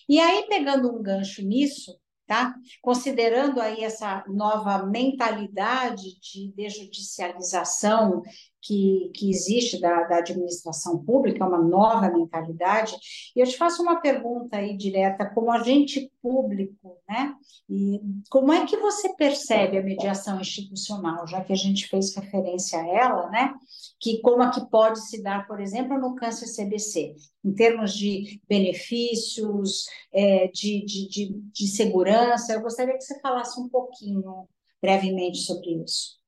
E 0.10 0.20
aí, 0.20 0.46
pegando 0.48 0.94
um 0.94 1.02
gancho 1.02 1.42
nisso, 1.42 1.98
tá? 2.28 2.56
Considerando 2.82 3.62
aí 3.62 3.84
essa 3.84 4.24
nova 4.28 4.86
mentalidade 4.86 6.20
de 6.20 6.52
desjudicialização 6.56 8.22
que, 8.66 9.12
que 9.14 9.30
existe 9.30 9.80
da, 9.80 10.04
da 10.04 10.18
administração 10.18 10.98
pública, 11.04 11.46
uma 11.46 11.62
nova 11.62 12.10
mentalidade. 12.10 12.96
E 13.36 13.40
eu 13.40 13.46
te 13.46 13.56
faço 13.56 13.84
uma 13.84 14.02
pergunta 14.02 14.58
aí 14.58 14.76
direta, 14.76 15.30
como 15.30 15.52
agente 15.52 16.12
público, 16.22 16.98
né? 17.08 17.36
E 17.70 18.02
como 18.30 18.52
é 18.52 18.66
que 18.66 18.76
você 18.78 19.14
percebe 19.16 19.78
a 19.78 19.84
mediação 19.84 20.42
institucional, 20.42 21.28
já 21.28 21.44
que 21.44 21.54
a 21.54 21.56
gente 21.56 21.88
fez 21.88 22.16
referência 22.16 22.80
a 22.80 22.88
ela, 22.88 23.30
né? 23.30 23.54
Que 24.00 24.20
como 24.22 24.42
é 24.42 24.52
que 24.52 24.66
pode 24.70 25.00
se 25.08 25.22
dar, 25.22 25.46
por 25.46 25.62
exemplo, 25.62 26.00
no 26.00 26.16
câncer 26.16 26.48
CBC, 26.48 27.16
em 27.44 27.54
termos 27.54 27.94
de 27.94 28.42
benefícios, 28.50 29.86
é, 30.12 30.48
de, 30.48 30.84
de, 30.86 31.08
de, 31.08 31.34
de 31.54 31.68
segurança. 31.68 32.54
Eu 32.54 32.62
gostaria 32.62 32.96
que 32.96 33.04
você 33.04 33.20
falasse 33.20 33.60
um 33.60 33.70
pouquinho 33.70 34.48
brevemente 34.82 35.38
sobre 35.38 35.84
isso. 35.84 36.25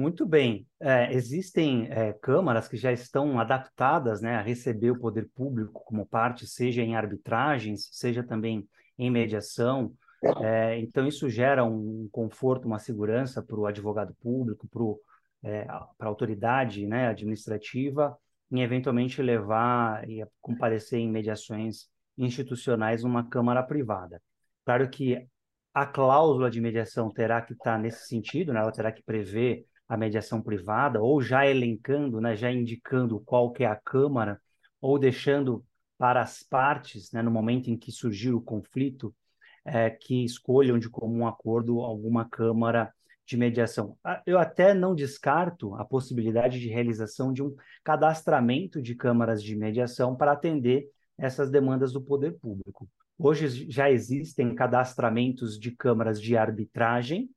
Muito 0.00 0.24
bem. 0.24 0.66
É, 0.80 1.12
existem 1.12 1.86
é, 1.90 2.14
câmaras 2.14 2.66
que 2.66 2.78
já 2.78 2.90
estão 2.90 3.38
adaptadas 3.38 4.22
né, 4.22 4.36
a 4.36 4.40
receber 4.40 4.90
o 4.92 4.98
poder 4.98 5.28
público 5.34 5.84
como 5.84 6.06
parte, 6.06 6.46
seja 6.46 6.80
em 6.80 6.96
arbitragens, 6.96 7.86
seja 7.92 8.22
também 8.22 8.66
em 8.98 9.10
mediação. 9.10 9.92
É, 10.42 10.78
então, 10.78 11.06
isso 11.06 11.28
gera 11.28 11.64
um 11.64 12.08
conforto, 12.10 12.64
uma 12.64 12.78
segurança 12.78 13.42
para 13.42 13.60
o 13.60 13.66
advogado 13.66 14.14
público, 14.22 14.66
para 14.68 15.50
é, 15.50 15.66
a 15.68 16.06
autoridade 16.06 16.86
né, 16.86 17.08
administrativa, 17.08 18.16
em 18.50 18.62
eventualmente 18.62 19.20
levar 19.20 20.08
e 20.08 20.24
comparecer 20.40 20.98
em 20.98 21.10
mediações 21.10 21.90
institucionais 22.16 23.04
numa 23.04 23.28
câmara 23.28 23.62
privada. 23.62 24.22
Claro 24.64 24.88
que 24.88 25.28
a 25.74 25.84
cláusula 25.84 26.50
de 26.50 26.58
mediação 26.58 27.10
terá 27.10 27.42
que 27.42 27.52
estar 27.52 27.78
nesse 27.78 28.06
sentido, 28.06 28.50
né? 28.50 28.60
ela 28.60 28.72
terá 28.72 28.90
que 28.90 29.02
prever 29.02 29.66
a 29.90 29.96
mediação 29.96 30.40
privada, 30.40 31.02
ou 31.02 31.20
já 31.20 31.44
elencando, 31.44 32.20
né, 32.20 32.36
já 32.36 32.48
indicando 32.48 33.18
qual 33.18 33.50
que 33.50 33.64
é 33.64 33.66
a 33.66 33.74
Câmara, 33.74 34.40
ou 34.80 34.96
deixando 35.00 35.64
para 35.98 36.22
as 36.22 36.44
partes, 36.44 37.10
né, 37.10 37.20
no 37.22 37.30
momento 37.30 37.68
em 37.68 37.76
que 37.76 37.90
surgir 37.90 38.32
o 38.32 38.40
conflito, 38.40 39.12
é, 39.64 39.90
que 39.90 40.24
escolham 40.24 40.78
de 40.78 40.88
comum 40.88 41.26
acordo 41.26 41.80
alguma 41.80 42.24
Câmara 42.24 42.94
de 43.26 43.36
mediação. 43.36 43.98
Ah, 44.04 44.22
eu 44.24 44.38
até 44.38 44.72
não 44.72 44.94
descarto 44.94 45.74
a 45.74 45.84
possibilidade 45.84 46.60
de 46.60 46.68
realização 46.68 47.32
de 47.32 47.42
um 47.42 47.52
cadastramento 47.82 48.80
de 48.80 48.94
câmaras 48.94 49.42
de 49.42 49.56
mediação 49.56 50.14
para 50.14 50.30
atender 50.30 50.88
essas 51.18 51.50
demandas 51.50 51.92
do 51.92 52.00
poder 52.00 52.38
público. 52.38 52.88
Hoje 53.18 53.68
já 53.68 53.90
existem 53.90 54.54
cadastramentos 54.54 55.58
de 55.58 55.72
câmaras 55.72 56.22
de 56.22 56.36
arbitragem, 56.36 57.28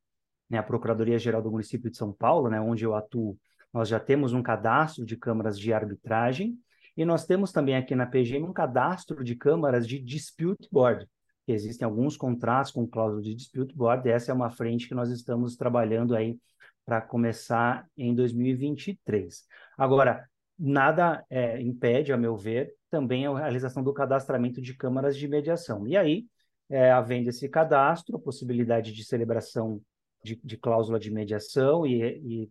né, 0.48 0.58
a 0.58 0.62
Procuradoria-Geral 0.62 1.42
do 1.42 1.50
Município 1.50 1.90
de 1.90 1.96
São 1.96 2.12
Paulo, 2.12 2.48
né, 2.48 2.60
onde 2.60 2.84
eu 2.84 2.94
atuo, 2.94 3.38
nós 3.72 3.88
já 3.88 3.98
temos 3.98 4.32
um 4.32 4.42
cadastro 4.42 5.04
de 5.04 5.16
câmaras 5.16 5.58
de 5.58 5.72
arbitragem 5.72 6.58
e 6.96 7.04
nós 7.04 7.26
temos 7.26 7.50
também 7.50 7.76
aqui 7.76 7.94
na 7.94 8.06
PGM 8.06 8.46
um 8.46 8.52
cadastro 8.52 9.24
de 9.24 9.34
câmaras 9.34 9.86
de 9.86 9.98
dispute 9.98 10.68
board. 10.70 11.08
Existem 11.46 11.84
alguns 11.84 12.16
contratos 12.16 12.70
com 12.70 12.86
cláusula 12.86 13.20
de 13.20 13.34
dispute 13.34 13.74
board, 13.74 14.08
e 14.08 14.12
essa 14.12 14.30
é 14.30 14.34
uma 14.34 14.50
frente 14.50 14.88
que 14.88 14.94
nós 14.94 15.10
estamos 15.10 15.56
trabalhando 15.56 16.14
aí 16.14 16.38
para 16.84 17.00
começar 17.00 17.86
em 17.96 18.14
2023. 18.14 19.44
Agora, 19.76 20.28
nada 20.58 21.24
é, 21.28 21.60
impede, 21.60 22.12
a 22.12 22.16
meu 22.16 22.36
ver, 22.36 22.72
também 22.90 23.26
a 23.26 23.36
realização 23.36 23.82
do 23.82 23.92
cadastramento 23.92 24.62
de 24.62 24.74
câmaras 24.74 25.16
de 25.16 25.26
mediação. 25.26 25.86
E 25.86 25.96
aí, 25.96 26.26
é, 26.70 26.90
havendo 26.92 27.28
esse 27.28 27.48
cadastro, 27.48 28.16
a 28.16 28.20
possibilidade 28.20 28.92
de 28.92 29.04
celebração 29.04 29.80
de, 30.24 30.40
de 30.42 30.56
cláusula 30.56 30.98
de 30.98 31.10
mediação 31.10 31.86
e, 31.86 32.02
e 32.02 32.50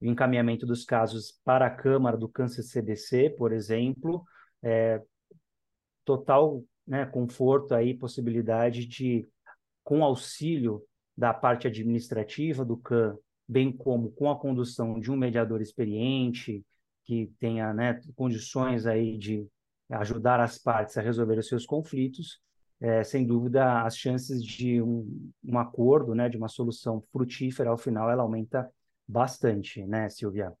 encaminhamento 0.00 0.66
dos 0.66 0.84
casos 0.84 1.40
para 1.44 1.66
a 1.66 1.70
Câmara 1.70 2.16
do 2.16 2.28
Câncer 2.28 2.62
CDC, 2.62 3.30
por 3.30 3.52
exemplo, 3.52 4.24
é, 4.62 5.02
total 6.04 6.62
né, 6.86 7.06
conforto 7.06 7.74
aí, 7.74 7.94
possibilidade 7.94 8.86
de, 8.86 9.26
com 9.82 10.04
auxílio 10.04 10.82
da 11.16 11.32
parte 11.32 11.66
administrativa 11.66 12.64
do 12.64 12.76
CAN, 12.76 13.16
bem 13.48 13.72
como 13.72 14.10
com 14.12 14.30
a 14.30 14.38
condução 14.38 15.00
de 15.00 15.10
um 15.10 15.16
mediador 15.16 15.62
experiente, 15.62 16.64
que 17.04 17.32
tenha 17.38 17.72
né, 17.72 18.00
condições 18.14 18.86
aí 18.86 19.16
de 19.16 19.46
ajudar 19.90 20.40
as 20.40 20.58
partes 20.58 20.98
a 20.98 21.00
resolver 21.00 21.38
os 21.38 21.48
seus 21.48 21.64
conflitos, 21.64 22.40
é, 22.80 23.02
sem 23.02 23.26
dúvida, 23.26 23.82
as 23.82 23.96
chances 23.96 24.44
de 24.44 24.82
um, 24.82 25.30
um 25.44 25.58
acordo, 25.58 26.14
né, 26.14 26.28
de 26.28 26.36
uma 26.36 26.48
solução 26.48 27.02
frutífera 27.12 27.70
ao 27.70 27.78
final, 27.78 28.10
ela 28.10 28.22
aumenta 28.22 28.70
bastante, 29.08 29.84
né, 29.86 30.08
Silvia? 30.08 30.52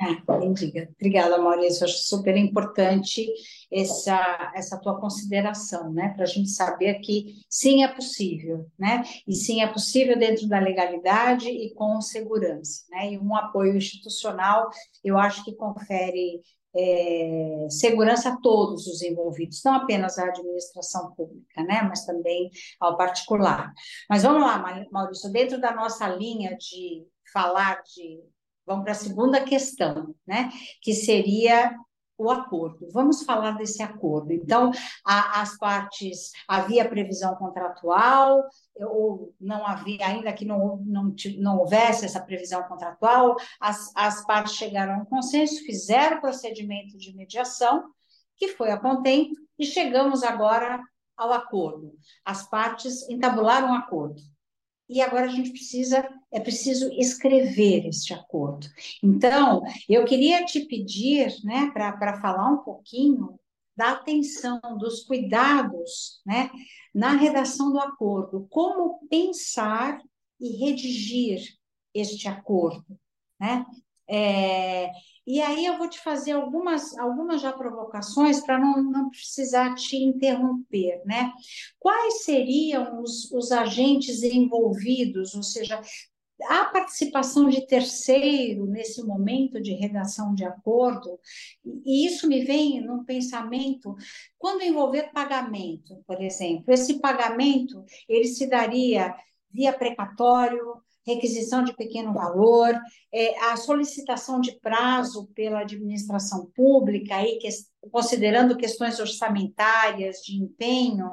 É, 0.00 0.10
entendi. 0.46 0.88
Obrigada, 0.98 1.38
Maurício. 1.38 1.84
Acho 1.84 1.98
super 1.98 2.36
importante 2.36 3.26
essa, 3.70 4.52
essa 4.54 4.78
tua 4.80 4.98
consideração, 4.98 5.92
né? 5.92 6.08
Para 6.14 6.24
a 6.24 6.26
gente 6.26 6.48
saber 6.48 6.94
que 7.00 7.34
sim 7.48 7.84
é 7.84 7.88
possível, 7.88 8.66
né? 8.78 9.02
E 9.26 9.34
sim 9.34 9.60
é 9.60 9.66
possível 9.66 10.18
dentro 10.18 10.48
da 10.48 10.58
legalidade 10.58 11.48
e 11.48 11.74
com 11.74 12.00
segurança, 12.00 12.84
né? 12.90 13.12
E 13.12 13.18
um 13.18 13.36
apoio 13.36 13.76
institucional, 13.76 14.70
eu 15.04 15.18
acho 15.18 15.44
que 15.44 15.54
confere 15.54 16.40
é, 16.74 17.66
segurança 17.70 18.30
a 18.30 18.36
todos 18.40 18.86
os 18.86 19.02
envolvidos, 19.02 19.62
não 19.64 19.74
apenas 19.74 20.18
à 20.18 20.24
administração 20.24 21.12
pública, 21.14 21.62
né, 21.64 21.82
mas 21.82 22.04
também 22.04 22.50
ao 22.80 22.96
particular. 22.96 23.72
Mas 24.08 24.22
vamos 24.22 24.42
lá, 24.42 24.86
Maurício, 24.90 25.30
dentro 25.30 25.60
da 25.60 25.74
nossa 25.74 26.08
linha 26.08 26.56
de 26.56 27.06
falar 27.32 27.82
de. 27.82 28.20
Vamos 28.64 28.84
para 28.84 28.92
a 28.92 28.96
segunda 28.96 29.40
questão, 29.40 30.14
né, 30.26 30.50
que 30.80 30.94
seria 30.94 31.74
o 32.16 32.30
acordo. 32.30 32.88
Vamos 32.92 33.22
falar 33.22 33.52
desse 33.52 33.82
acordo. 33.82 34.32
Então, 34.32 34.70
a, 35.04 35.40
as 35.40 35.56
partes, 35.58 36.30
havia 36.46 36.88
previsão 36.88 37.34
contratual, 37.36 38.44
ou 38.80 39.34
não 39.40 39.66
havia, 39.66 40.06
ainda 40.06 40.32
que 40.32 40.44
não, 40.44 40.76
não, 40.84 41.14
não 41.38 41.58
houvesse 41.58 42.04
essa 42.04 42.20
previsão 42.20 42.62
contratual, 42.64 43.36
as, 43.60 43.90
as 43.96 44.24
partes 44.24 44.54
chegaram 44.54 44.94
a 44.94 44.98
um 44.98 45.04
consenso, 45.04 45.64
fizeram 45.64 46.18
o 46.18 46.20
procedimento 46.20 46.96
de 46.96 47.14
mediação, 47.14 47.84
que 48.36 48.48
foi 48.48 48.70
a 48.70 48.78
contento, 48.78 49.40
e 49.58 49.64
chegamos 49.64 50.22
agora 50.22 50.80
ao 51.16 51.32
acordo. 51.32 51.92
As 52.24 52.48
partes 52.48 53.08
entabularam 53.08 53.68
um 53.68 53.74
acordo 53.74 54.22
e 54.92 55.00
agora 55.00 55.24
a 55.26 55.28
gente 55.28 55.50
precisa, 55.50 56.06
é 56.30 56.38
preciso 56.38 56.92
escrever 56.92 57.86
este 57.86 58.12
acordo. 58.12 58.66
Então, 59.02 59.62
eu 59.88 60.04
queria 60.04 60.44
te 60.44 60.66
pedir, 60.66 61.34
né, 61.44 61.70
para 61.72 62.20
falar 62.20 62.50
um 62.50 62.58
pouquinho 62.58 63.38
da 63.74 63.92
atenção, 63.92 64.60
dos 64.78 65.04
cuidados, 65.04 66.20
né, 66.26 66.50
na 66.94 67.16
redação 67.16 67.72
do 67.72 67.80
acordo, 67.80 68.46
como 68.50 69.00
pensar 69.08 69.98
e 70.38 70.58
redigir 70.58 71.40
este 71.94 72.28
acordo, 72.28 72.84
né? 73.40 73.64
É, 74.08 74.90
e 75.26 75.40
aí 75.40 75.64
eu 75.64 75.78
vou 75.78 75.88
te 75.88 76.00
fazer 76.00 76.32
algumas, 76.32 76.96
algumas 76.98 77.40
já 77.40 77.52
provocações 77.52 78.40
para 78.40 78.58
não, 78.58 78.82
não 78.82 79.10
precisar 79.10 79.74
te 79.74 79.96
interromper, 79.96 81.00
né? 81.04 81.32
Quais 81.78 82.24
seriam 82.24 83.00
os, 83.00 83.30
os 83.30 83.52
agentes 83.52 84.22
envolvidos, 84.22 85.34
ou 85.34 85.42
seja, 85.42 85.80
a 86.44 86.64
participação 86.66 87.48
de 87.48 87.66
terceiro 87.66 88.66
nesse 88.66 89.02
momento 89.04 89.60
de 89.60 89.72
redação 89.74 90.34
de 90.34 90.44
acordo, 90.44 91.18
e 91.64 92.06
isso 92.06 92.26
me 92.28 92.44
vem 92.44 92.80
num 92.80 93.04
pensamento, 93.04 93.94
quando 94.38 94.62
envolver 94.62 95.12
pagamento, 95.12 96.02
por 96.06 96.20
exemplo, 96.20 96.72
esse 96.72 96.98
pagamento, 96.98 97.84
ele 98.08 98.26
se 98.26 98.46
daria 98.48 99.14
via 99.50 99.72
precatório, 99.72 100.82
requisição 101.06 101.64
de 101.64 101.74
pequeno 101.74 102.12
valor, 102.12 102.74
é, 103.12 103.38
a 103.50 103.56
solicitação 103.56 104.40
de 104.40 104.58
prazo 104.60 105.28
pela 105.34 105.60
administração 105.60 106.46
pública, 106.54 107.16
aí, 107.16 107.38
que, 107.38 107.48
considerando 107.90 108.56
questões 108.56 108.98
orçamentárias, 109.00 110.18
de 110.18 110.36
empenho. 110.36 111.10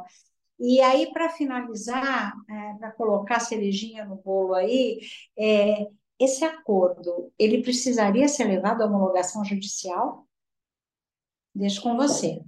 E 0.59 0.81
aí, 0.81 1.11
para 1.11 1.29
finalizar, 1.29 2.33
é, 2.49 2.73
para 2.79 2.91
colocar 2.91 3.37
a 3.37 3.41
cerejinha 3.41 4.05
no 4.05 4.17
bolo 4.17 4.53
aí, 4.53 4.99
é, 5.37 5.87
esse 6.19 6.43
acordo, 6.43 7.31
ele 7.39 7.61
precisaria 7.63 8.27
ser 8.27 8.43
levado 8.43 8.81
à 8.81 8.85
homologação 8.85 9.43
judicial? 9.45 10.27
Deixo 11.55 11.81
com 11.81 11.95
você. 11.95 12.41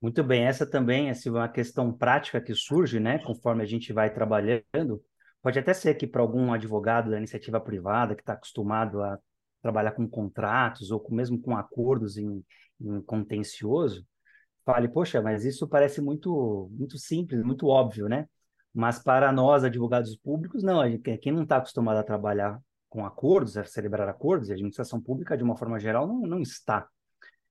Muito 0.00 0.22
bem, 0.22 0.44
essa 0.44 0.64
também 0.64 1.10
é 1.10 1.12
uma 1.26 1.48
questão 1.48 1.92
prática 1.92 2.40
que 2.40 2.54
surge, 2.54 3.00
né, 3.00 3.18
conforme 3.18 3.64
a 3.64 3.66
gente 3.66 3.92
vai 3.92 4.14
trabalhando, 4.14 5.02
Pode 5.42 5.58
até 5.58 5.72
ser 5.72 5.94
que 5.94 6.06
para 6.06 6.20
algum 6.20 6.52
advogado 6.52 7.10
da 7.10 7.18
iniciativa 7.18 7.60
privada 7.60 8.14
que 8.14 8.22
está 8.22 8.32
acostumado 8.32 9.02
a 9.02 9.18
trabalhar 9.62 9.92
com 9.92 10.08
contratos 10.08 10.90
ou 10.90 11.00
com, 11.00 11.14
mesmo 11.14 11.40
com 11.40 11.56
acordos 11.56 12.16
em, 12.16 12.44
em 12.80 13.00
contencioso, 13.02 14.06
fale, 14.64 14.88
poxa, 14.88 15.22
mas 15.22 15.44
isso 15.44 15.66
parece 15.68 16.00
muito, 16.00 16.68
muito 16.72 16.98
simples, 16.98 17.42
muito 17.42 17.66
óbvio, 17.66 18.08
né? 18.08 18.26
Mas 18.74 18.98
para 18.98 19.32
nós, 19.32 19.64
advogados 19.64 20.16
públicos, 20.16 20.62
não. 20.62 20.82
Quem 21.20 21.32
não 21.32 21.42
está 21.42 21.56
acostumado 21.56 21.98
a 21.98 22.02
trabalhar 22.02 22.60
com 22.88 23.04
acordos, 23.04 23.56
a 23.56 23.64
celebrar 23.64 24.08
acordos, 24.08 24.48
e 24.48 24.52
a 24.52 24.54
administração 24.54 25.00
pública, 25.00 25.36
de 25.36 25.42
uma 25.42 25.56
forma 25.56 25.78
geral, 25.78 26.06
não, 26.06 26.20
não 26.20 26.40
está. 26.40 26.86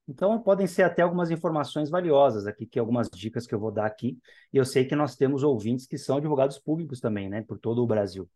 Então, 0.07 0.41
podem 0.41 0.65
ser 0.67 0.83
até 0.83 1.01
algumas 1.01 1.29
informações 1.29 1.89
valiosas 1.89 2.47
aqui, 2.47 2.65
que 2.65 2.79
algumas 2.79 3.09
dicas 3.09 3.45
que 3.45 3.53
eu 3.53 3.59
vou 3.59 3.71
dar 3.71 3.85
aqui. 3.85 4.17
E 4.53 4.57
eu 4.57 4.63
sei 4.63 4.85
que 4.85 4.95
nós 4.95 5.15
temos 5.15 5.43
ouvintes 5.43 5.85
que 5.85 5.97
são 5.97 6.17
advogados 6.17 6.57
públicos 6.57 7.01
também, 7.01 7.29
né, 7.29 7.43
por 7.43 7.59
todo 7.59 7.83
o 7.83 7.87
Brasil. 7.87 8.29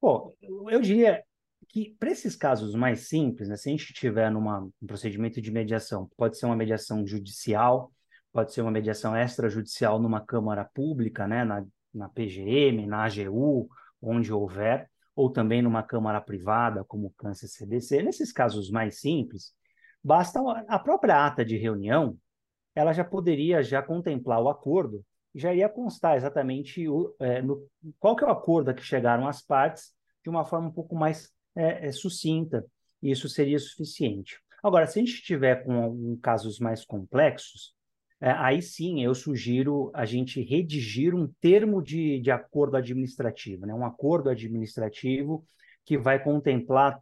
Bom, 0.00 0.34
eu 0.68 0.80
diria 0.80 1.24
que 1.68 1.96
para 1.98 2.10
esses 2.10 2.36
casos 2.36 2.74
mais 2.74 3.08
simples, 3.08 3.48
né, 3.48 3.56
se 3.56 3.68
a 3.68 3.72
gente 3.72 3.92
estiver 3.92 4.30
numa, 4.30 4.60
um 4.60 4.86
procedimento 4.86 5.40
de 5.40 5.50
mediação, 5.50 6.10
pode 6.16 6.38
ser 6.38 6.46
uma 6.46 6.56
mediação 6.56 7.06
judicial, 7.06 7.90
pode 8.30 8.52
ser 8.52 8.60
uma 8.60 8.70
mediação 8.70 9.16
extrajudicial 9.16 9.98
numa 9.98 10.20
Câmara 10.20 10.64
Pública, 10.64 11.26
né, 11.26 11.44
na, 11.44 11.64
na 11.94 12.08
PGM, 12.10 12.86
na 12.86 13.04
AGU, 13.04 13.68
onde 14.02 14.32
houver, 14.32 14.90
ou 15.14 15.30
também 15.30 15.62
numa 15.62 15.82
Câmara 15.82 16.20
Privada, 16.20 16.84
como 16.84 17.06
o 17.06 17.12
Câncer 17.12 17.48
CDC. 17.48 18.02
Nesses 18.02 18.30
casos 18.30 18.70
mais 18.70 19.00
simples, 19.00 19.54
Basta 20.06 20.38
a 20.68 20.78
própria 20.78 21.26
ata 21.26 21.44
de 21.44 21.56
reunião, 21.56 22.16
ela 22.76 22.92
já 22.92 23.04
poderia 23.04 23.60
já 23.60 23.82
contemplar 23.82 24.40
o 24.40 24.48
acordo, 24.48 25.04
já 25.34 25.52
iria 25.52 25.68
constar 25.68 26.16
exatamente 26.16 26.88
o, 26.88 27.12
é, 27.18 27.42
no, 27.42 27.66
qual 27.98 28.14
que 28.14 28.22
é 28.22 28.26
o 28.28 28.30
acordo 28.30 28.70
a 28.70 28.74
que 28.74 28.84
chegaram 28.84 29.26
as 29.26 29.42
partes 29.42 29.92
de 30.22 30.30
uma 30.30 30.44
forma 30.44 30.68
um 30.68 30.72
pouco 30.72 30.94
mais 30.94 31.32
é, 31.56 31.88
é, 31.88 31.90
sucinta. 31.90 32.64
E 33.02 33.10
isso 33.10 33.28
seria 33.28 33.58
suficiente. 33.58 34.38
Agora, 34.62 34.86
se 34.86 35.00
a 35.00 35.02
gente 35.02 35.20
tiver 35.22 35.64
com 35.64 36.16
casos 36.22 36.60
mais 36.60 36.84
complexos, 36.84 37.74
é, 38.20 38.30
aí 38.30 38.62
sim 38.62 39.02
eu 39.02 39.12
sugiro 39.12 39.90
a 39.92 40.04
gente 40.04 40.40
redigir 40.40 41.16
um 41.16 41.26
termo 41.40 41.82
de, 41.82 42.20
de 42.20 42.30
acordo 42.30 42.76
administrativo, 42.76 43.66
né? 43.66 43.74
um 43.74 43.84
acordo 43.84 44.30
administrativo 44.30 45.44
que 45.84 45.98
vai 45.98 46.22
contemplar 46.22 46.96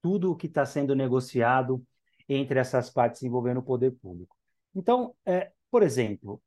tudo 0.00 0.32
o 0.32 0.36
que 0.36 0.46
está 0.46 0.64
sendo 0.64 0.94
negociado 0.94 1.84
entre 2.28 2.58
essas 2.58 2.90
partes 2.90 3.22
envolvendo 3.22 3.58
o 3.58 3.62
poder 3.62 3.92
público. 3.92 4.36
Então, 4.74 5.14
é, 5.24 5.50
por 5.70 5.82
exemplo, 5.82 6.40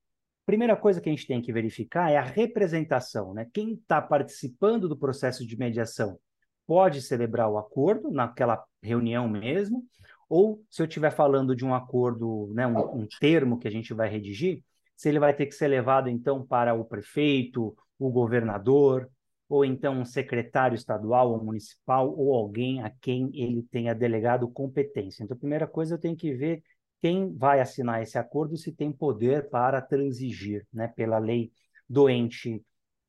primeira 0.45 0.75
coisa 0.75 0.99
que 0.99 1.09
a 1.09 1.11
gente 1.11 1.27
tem 1.27 1.41
que 1.41 1.53
verificar 1.53 2.11
é 2.11 2.17
a 2.17 2.23
representação, 2.23 3.33
né? 3.33 3.47
Quem 3.53 3.73
está 3.73 4.01
participando 4.01 4.89
do 4.89 4.97
processo 4.97 5.45
de 5.45 5.57
mediação 5.57 6.19
pode 6.65 7.01
celebrar 7.01 7.49
o 7.49 7.57
acordo 7.57 8.11
naquela 8.11 8.63
reunião 8.81 9.27
mesmo, 9.27 9.83
ou 10.29 10.63
se 10.69 10.81
eu 10.81 10.85
estiver 10.85 11.11
falando 11.11 11.55
de 11.55 11.65
um 11.65 11.73
acordo, 11.73 12.51
né, 12.53 12.67
um, 12.67 13.01
um 13.01 13.07
termo 13.19 13.57
que 13.57 13.67
a 13.67 13.71
gente 13.71 13.91
vai 13.93 14.07
redigir, 14.07 14.63
se 14.95 15.09
ele 15.09 15.17
vai 15.17 15.33
ter 15.33 15.47
que 15.47 15.55
ser 15.55 15.67
levado 15.67 16.09
então 16.09 16.45
para 16.45 16.75
o 16.75 16.85
prefeito, 16.85 17.75
o 17.97 18.11
governador, 18.11 19.09
ou 19.49 19.65
então 19.65 19.99
um 19.99 20.05
secretário 20.05 20.75
estadual 20.75 21.31
ou 21.31 21.43
municipal, 21.43 22.15
ou 22.15 22.35
alguém 22.35 22.83
a 22.83 22.91
quem 23.01 23.31
ele 23.33 23.63
tenha 23.63 23.95
delegado 23.95 24.47
competência. 24.47 25.23
Então, 25.23 25.35
a 25.35 25.39
primeira 25.39 25.67
coisa 25.67 25.95
eu 25.95 25.99
tenho 25.99 26.15
que 26.15 26.31
ver 26.33 26.63
quem 27.01 27.35
vai 27.35 27.59
assinar 27.59 28.03
esse 28.03 28.17
acordo 28.17 28.55
se 28.55 28.71
tem 28.71 28.91
poder 28.91 29.49
para 29.49 29.81
transigir, 29.81 30.67
né, 30.71 30.87
pela 30.89 31.17
lei 31.17 31.51
do 31.89 32.07
ente 32.07 32.63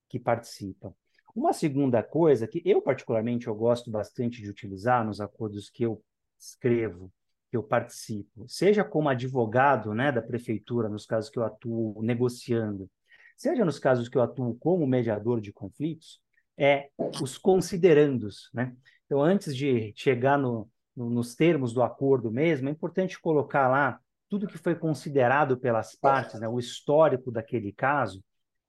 que 0.08 0.18
participa. 0.18 0.94
Uma 1.34 1.52
segunda 1.52 2.02
coisa 2.02 2.46
que 2.46 2.62
eu 2.64 2.80
particularmente 2.80 3.46
eu 3.46 3.54
gosto 3.54 3.90
bastante 3.90 4.40
de 4.40 4.48
utilizar 4.48 5.04
nos 5.04 5.20
acordos 5.20 5.68
que 5.68 5.84
eu 5.84 6.02
escrevo, 6.38 7.12
que 7.50 7.56
eu 7.56 7.62
participo, 7.62 8.48
seja 8.48 8.82
como 8.82 9.08
advogado, 9.08 9.92
né, 9.92 10.10
da 10.10 10.22
prefeitura, 10.22 10.88
nos 10.88 11.04
casos 11.04 11.28
que 11.28 11.38
eu 11.38 11.44
atuo 11.44 12.00
negociando, 12.02 12.88
seja 13.36 13.64
nos 13.64 13.78
casos 13.78 14.08
que 14.08 14.16
eu 14.16 14.22
atuo 14.22 14.56
como 14.58 14.86
mediador 14.86 15.40
de 15.40 15.52
conflitos, 15.52 16.20
é 16.60 16.90
os 17.22 17.38
considerandos, 17.38 18.50
né? 18.52 18.76
Então, 19.06 19.22
antes 19.22 19.56
de 19.56 19.94
chegar 19.96 20.38
no, 20.38 20.68
no, 20.94 21.08
nos 21.08 21.34
termos 21.34 21.72
do 21.72 21.82
acordo 21.82 22.30
mesmo, 22.30 22.68
é 22.68 22.72
importante 22.72 23.18
colocar 23.18 23.66
lá 23.66 23.98
tudo 24.28 24.46
que 24.46 24.58
foi 24.58 24.74
considerado 24.74 25.56
pelas 25.58 25.96
partes, 25.96 26.38
né? 26.38 26.46
O 26.46 26.58
histórico 26.58 27.32
daquele 27.32 27.72
caso 27.72 28.22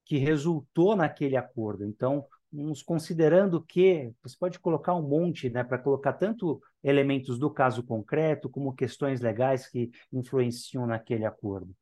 que 0.05 0.17
resultou 0.17 0.95
naquele 0.95 1.35
acordo. 1.35 1.85
Então, 1.85 2.25
uns 2.51 2.81
considerando 2.81 3.61
que 3.61 4.13
você 4.23 4.35
pode 4.37 4.59
colocar 4.59 4.95
um 4.95 5.07
monte, 5.07 5.49
né, 5.49 5.63
para 5.63 5.77
colocar 5.77 6.13
tanto 6.13 6.61
elementos 6.83 7.37
do 7.37 7.49
caso 7.49 7.83
concreto 7.83 8.49
como 8.49 8.73
questões 8.73 9.21
legais 9.21 9.67
que 9.67 9.89
influenciam 10.11 10.85
naquele 10.85 11.25
acordo. 11.25 11.73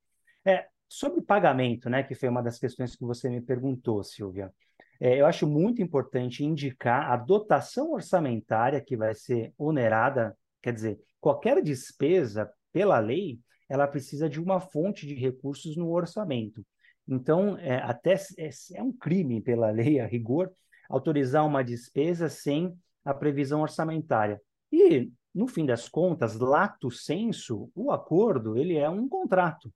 É, 0.45 0.67
sobre 0.87 1.21
pagamento, 1.21 1.89
né, 1.89 2.03
que 2.03 2.13
foi 2.15 2.29
uma 2.29 2.43
das 2.43 2.59
questões 2.59 2.95
que 2.95 3.03
você 3.03 3.29
me 3.29 3.41
perguntou, 3.41 4.03
Silvia. 4.03 4.51
É, 4.99 5.19
eu 5.19 5.25
acho 5.25 5.47
muito 5.47 5.81
importante 5.81 6.43
indicar 6.43 7.11
a 7.11 7.15
dotação 7.15 7.91
orçamentária 7.91 8.81
que 8.81 8.97
vai 8.97 9.15
ser 9.15 9.53
onerada, 9.57 10.37
quer 10.61 10.73
dizer, 10.73 10.99
qualquer 11.21 11.61
despesa, 11.61 12.51
pela 12.71 12.99
lei, 12.99 13.39
ela 13.67 13.87
precisa 13.87 14.29
de 14.29 14.41
uma 14.41 14.59
fonte 14.59 15.07
de 15.07 15.13
recursos 15.13 15.77
no 15.77 15.89
orçamento. 15.89 16.65
Então, 17.07 17.57
é, 17.57 17.77
até 17.77 18.15
é, 18.37 18.49
é 18.75 18.83
um 18.83 18.91
crime 18.91 19.41
pela 19.41 19.71
lei, 19.71 19.99
a 19.99 20.05
rigor, 20.05 20.51
autorizar 20.89 21.45
uma 21.45 21.63
despesa 21.63 22.27
sem 22.29 22.75
a 23.05 23.13
previsão 23.13 23.61
orçamentária. 23.61 24.41
E, 24.71 25.11
no 25.33 25.47
fim 25.47 25.65
das 25.65 25.87
contas, 25.87 26.35
lato 26.35 26.91
senso, 26.91 27.71
o 27.73 27.91
acordo 27.91 28.57
ele 28.57 28.75
é 28.75 28.89
um 28.89 29.07
contrato. 29.07 29.71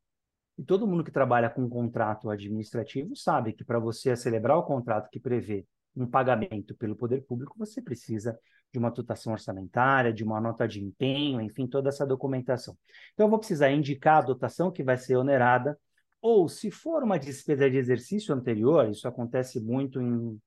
E 0.58 0.64
todo 0.64 0.88
mundo 0.88 1.04
que 1.04 1.12
trabalha 1.12 1.50
com 1.50 1.64
um 1.64 1.70
contrato 1.70 2.30
administrativo 2.30 3.16
sabe 3.16 3.54
que 3.54 3.64
para 3.64 3.80
você 3.80 4.16
celebrar 4.16 4.58
o 4.58 4.64
contrato 4.64 5.10
que 5.10 5.20
prevê 5.20 5.66
um 5.96 6.06
pagamento 6.08 6.76
pelo 6.76 6.96
poder 6.96 7.24
público, 7.24 7.58
você 7.58 7.82
precisa 7.82 8.38
de 8.72 8.80
uma 8.80 8.90
dotação 8.90 9.34
orçamentária, 9.34 10.12
de 10.12 10.24
uma 10.24 10.42
nota 10.42 10.68
de 10.68 10.84
empenho, 10.84 11.40
enfim, 11.40 11.68
toda 11.68 11.90
essa 11.90 12.06
documentação. 12.06 12.76
Então, 13.14 13.28
eu 13.28 13.30
vou 13.30 13.38
precisar 13.38 13.72
indicar 13.72 14.18
a 14.18 14.26
dotação 14.26 14.72
que 14.72 14.84
vai 14.84 14.98
ser 14.98 15.16
onerada, 15.16 15.78
ou 16.20 16.48
se 16.48 16.72
for 16.72 17.04
uma 17.04 17.20
despesa 17.20 17.70
de 17.70 17.78
exercício 17.78 18.34
anterior, 18.34 18.90
isso 18.90 19.08
acontece 19.08 19.60
muito 19.60 20.02
em 20.02 20.40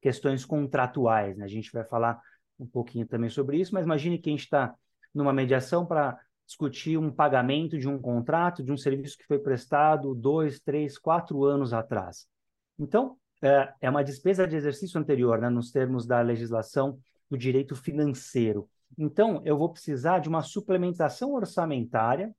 questões 0.00 0.44
contratuais, 0.44 1.36
né? 1.36 1.44
A 1.44 1.48
gente 1.48 1.70
vai 1.70 1.84
falar 1.84 2.20
um 2.58 2.66
pouquinho 2.66 3.06
também 3.06 3.30
sobre 3.30 3.58
isso, 3.58 3.74
mas 3.74 3.84
imagine 3.84 4.18
que 4.18 4.30
a 4.30 4.32
gente 4.32 4.44
está 4.44 4.74
numa 5.14 5.32
mediação 5.32 5.86
para 5.86 6.18
discutir 6.48 6.96
um 6.96 7.12
pagamento 7.12 7.78
de 7.78 7.86
um 7.86 8.00
contrato, 8.00 8.62
de 8.62 8.72
um 8.72 8.76
serviço 8.76 9.18
que 9.18 9.26
foi 9.26 9.38
prestado 9.38 10.14
dois, 10.14 10.58
três, 10.58 10.96
quatro 10.96 11.44
anos 11.44 11.74
atrás. 11.74 12.26
Então, 12.78 13.18
é, 13.42 13.74
é 13.82 13.90
uma 13.90 14.02
despesa 14.02 14.48
de 14.48 14.56
exercício 14.56 14.98
anterior, 14.98 15.38
né, 15.38 15.50
nos 15.50 15.70
termos 15.70 16.06
da 16.06 16.22
legislação 16.22 16.98
do 17.30 17.36
direito 17.36 17.76
financeiro. 17.76 18.66
Então, 18.96 19.42
eu 19.44 19.58
vou 19.58 19.68
precisar 19.68 20.20
de 20.20 20.28
uma 20.30 20.42
suplementação 20.42 21.34
orçamentária 21.34 22.34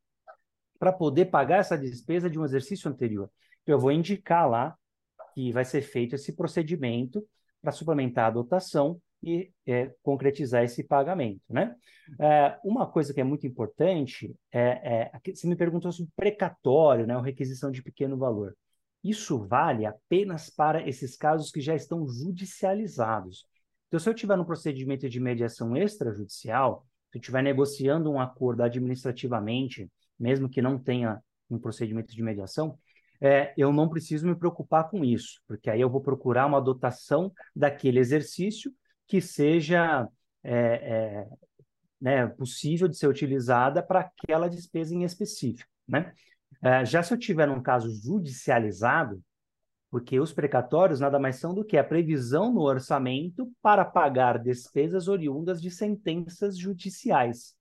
para 0.80 0.92
poder 0.92 1.26
pagar 1.26 1.58
essa 1.58 1.78
despesa 1.78 2.28
de 2.28 2.40
um 2.40 2.44
exercício 2.44 2.90
anterior. 2.90 3.30
Eu 3.64 3.78
vou 3.78 3.92
indicar 3.92 4.50
lá 4.50 4.76
que 5.36 5.52
vai 5.52 5.64
ser 5.64 5.84
feito 5.84 6.16
esse 6.16 6.36
procedimento 6.36 7.24
para 7.62 7.72
suplementar 7.72 8.26
a 8.26 8.32
dotação 8.32 9.00
e 9.22 9.52
é, 9.66 9.94
concretizar 10.02 10.64
esse 10.64 10.84
pagamento, 10.84 11.42
né? 11.50 11.76
É, 12.20 12.58
uma 12.64 12.88
coisa 12.90 13.14
que 13.14 13.20
é 13.20 13.24
muito 13.24 13.46
importante 13.46 14.34
é, 14.52 15.12
é, 15.14 15.34
você 15.34 15.48
me 15.48 15.56
perguntou 15.56 15.92
sobre 15.92 16.12
precatório, 16.16 17.06
né, 17.06 17.16
ou 17.16 17.22
requisição 17.22 17.70
de 17.70 17.84
pequeno 17.84 18.18
valor. 18.18 18.56
Isso 19.04 19.46
vale 19.46 19.86
apenas 19.86 20.50
para 20.50 20.88
esses 20.88 21.16
casos 21.16 21.52
que 21.52 21.62
já 21.62 21.76
estão 21.76 22.08
judicializados. 22.08 23.46
Então, 23.88 24.00
se 24.00 24.10
eu 24.10 24.14
tiver 24.14 24.38
no 24.38 24.46
procedimento 24.46 25.10
de 25.10 25.20
mediação 25.20 25.76
extrajudicial, 25.76 26.86
se 27.12 27.18
eu 27.18 27.22
estiver 27.22 27.42
negociando 27.42 28.12
um 28.12 28.20
acordo 28.20 28.62
administrativamente, 28.62 29.90
mesmo 30.20 30.50
que 30.50 30.62
não 30.62 30.78
tenha 30.78 31.22
um 31.50 31.58
procedimento 31.58 32.14
de 32.14 32.22
mediação, 32.22 32.78
é, 33.22 33.54
eu 33.58 33.74
não 33.74 33.90
preciso 33.90 34.28
me 34.28 34.36
preocupar 34.36 34.90
com 34.90 35.04
isso, 35.04 35.42
porque 35.48 35.70
aí 35.70 35.82
eu 35.82 35.90
vou 35.90 36.02
procurar 36.02 36.46
uma 36.46 36.62
dotação 36.62 37.32
daquele 37.56 38.00
exercício 38.00 38.72
que 39.10 39.20
seja 39.20 40.08
é, 40.44 40.54
é, 40.54 41.28
né, 42.00 42.28
possível 42.28 42.88
de 42.88 42.96
ser 42.96 43.08
utilizada 43.08 43.82
para 43.82 44.02
aquela 44.02 44.48
despesa 44.48 44.94
em 44.94 45.04
específico. 45.04 45.70
Né? 45.88 46.14
É, 46.62 46.86
já 46.86 47.02
se 47.02 47.14
eu 47.14 47.18
tiver 47.18 47.50
um 47.50 47.62
caso 47.62 47.90
judicializado, 47.92 49.22
porque 49.90 50.20
os 50.20 50.32
precatórios 50.32 51.00
nada 51.00 51.18
mais 51.18 51.38
são 51.38 51.56
do 51.56 51.66
que 51.66 51.76
a 51.76 51.84
previsão 51.84 52.54
no 52.54 52.62
orçamento 52.62 53.52
para 53.64 53.84
pagar 53.84 54.38
despesas 54.38 55.08
oriundas 55.08 55.60
de 55.60 55.72
sentenças 55.72 56.56
judiciais. 56.56 57.56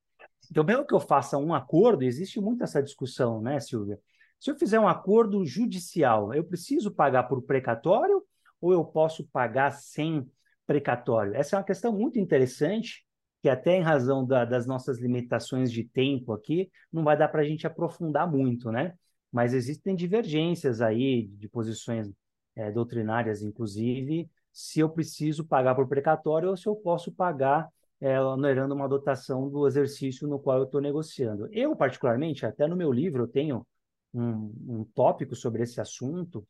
Então, 0.51 0.63
mesmo 0.63 0.87
que 0.87 0.95
eu 0.95 1.01
faça 1.01 1.39
um 1.39 1.55
acordo, 1.55 2.03
existe 2.03 2.39
muito 2.39 2.63
essa 2.63 2.83
discussão, 2.83 3.41
né, 3.41 3.59
Silvia? 3.59 3.99
Se 4.39 4.51
eu 4.51 4.57
fizer 4.57 4.79
um 4.79 4.87
acordo 4.87 5.45
judicial, 5.47 6.35
eu 6.35 6.45
preciso 6.45 6.91
pagar 6.91 7.25
por 7.25 7.43
precatório 7.43 8.23
ou 8.61 8.73
eu 8.73 8.85
posso 8.85 9.27
pagar 9.29 9.73
sem 9.73 10.31
precatório? 10.69 11.35
Essa 11.35 11.57
é 11.57 11.59
uma 11.59 11.65
questão 11.65 11.91
muito 11.93 12.19
interessante, 12.19 13.07
que 13.43 13.49
até 13.49 13.75
em 13.75 13.81
razão 13.81 14.25
da, 14.25 14.45
das 14.45 14.67
nossas 14.67 14.99
limitações 14.99 15.73
de 15.73 15.83
tempo 15.83 16.33
aqui, 16.35 16.71
não 16.93 17.03
vai 17.03 17.17
dar 17.17 17.29
para 17.29 17.41
a 17.41 17.45
gente 17.45 17.67
aprofundar 17.67 18.31
muito, 18.31 18.71
né? 18.71 18.95
Mas 19.33 19.55
existem 19.55 19.97
divergências 19.97 20.83
aí 20.83 21.27
de 21.27 21.49
posições 21.49 22.11
é, 22.55 22.71
doutrinárias, 22.71 23.43
inclusive, 23.43 24.29
se 24.53 24.81
eu 24.81 24.91
preciso 24.91 25.47
pagar 25.47 25.75
por 25.75 25.89
precatório 25.89 26.51
ou 26.51 26.57
se 26.57 26.69
eu 26.69 26.77
posso 26.77 27.13
pagar 27.13 27.69
é, 28.01 28.21
onerando 28.21 28.75
uma 28.75 28.89
dotação 28.89 29.49
do 29.49 29.67
exercício 29.67 30.29
no 30.29 30.39
qual 30.39 30.59
eu 30.59 30.65
estou 30.65 30.81
negociando. 30.81 31.49
Eu, 31.51 31.75
particularmente, 31.75 32.45
até 32.45 32.67
no 32.67 32.77
meu 32.77 32.93
livro, 32.93 33.23
eu 33.23 33.29
tenho 33.29 33.67
um, 34.13 34.53
um 34.69 34.85
tópico 34.95 35.35
sobre 35.35 35.63
esse 35.63 35.81
assunto. 35.81 36.47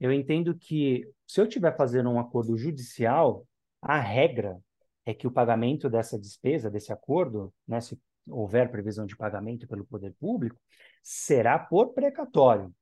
Eu 0.00 0.12
entendo 0.12 0.54
que 0.54 1.08
se 1.26 1.40
eu 1.40 1.44
estiver 1.44 1.76
fazendo 1.76 2.10
um 2.10 2.18
acordo 2.18 2.56
judicial, 2.56 3.46
a 3.80 3.98
regra 4.00 4.58
é 5.04 5.14
que 5.14 5.26
o 5.26 5.30
pagamento 5.30 5.88
dessa 5.88 6.18
despesa, 6.18 6.70
desse 6.70 6.92
acordo, 6.92 7.52
né, 7.66 7.80
se 7.80 7.98
houver 8.28 8.70
previsão 8.70 9.06
de 9.06 9.16
pagamento 9.16 9.66
pelo 9.66 9.86
poder 9.86 10.14
público, 10.20 10.60
será 11.02 11.58
por 11.58 11.94
precatório. 11.94 12.72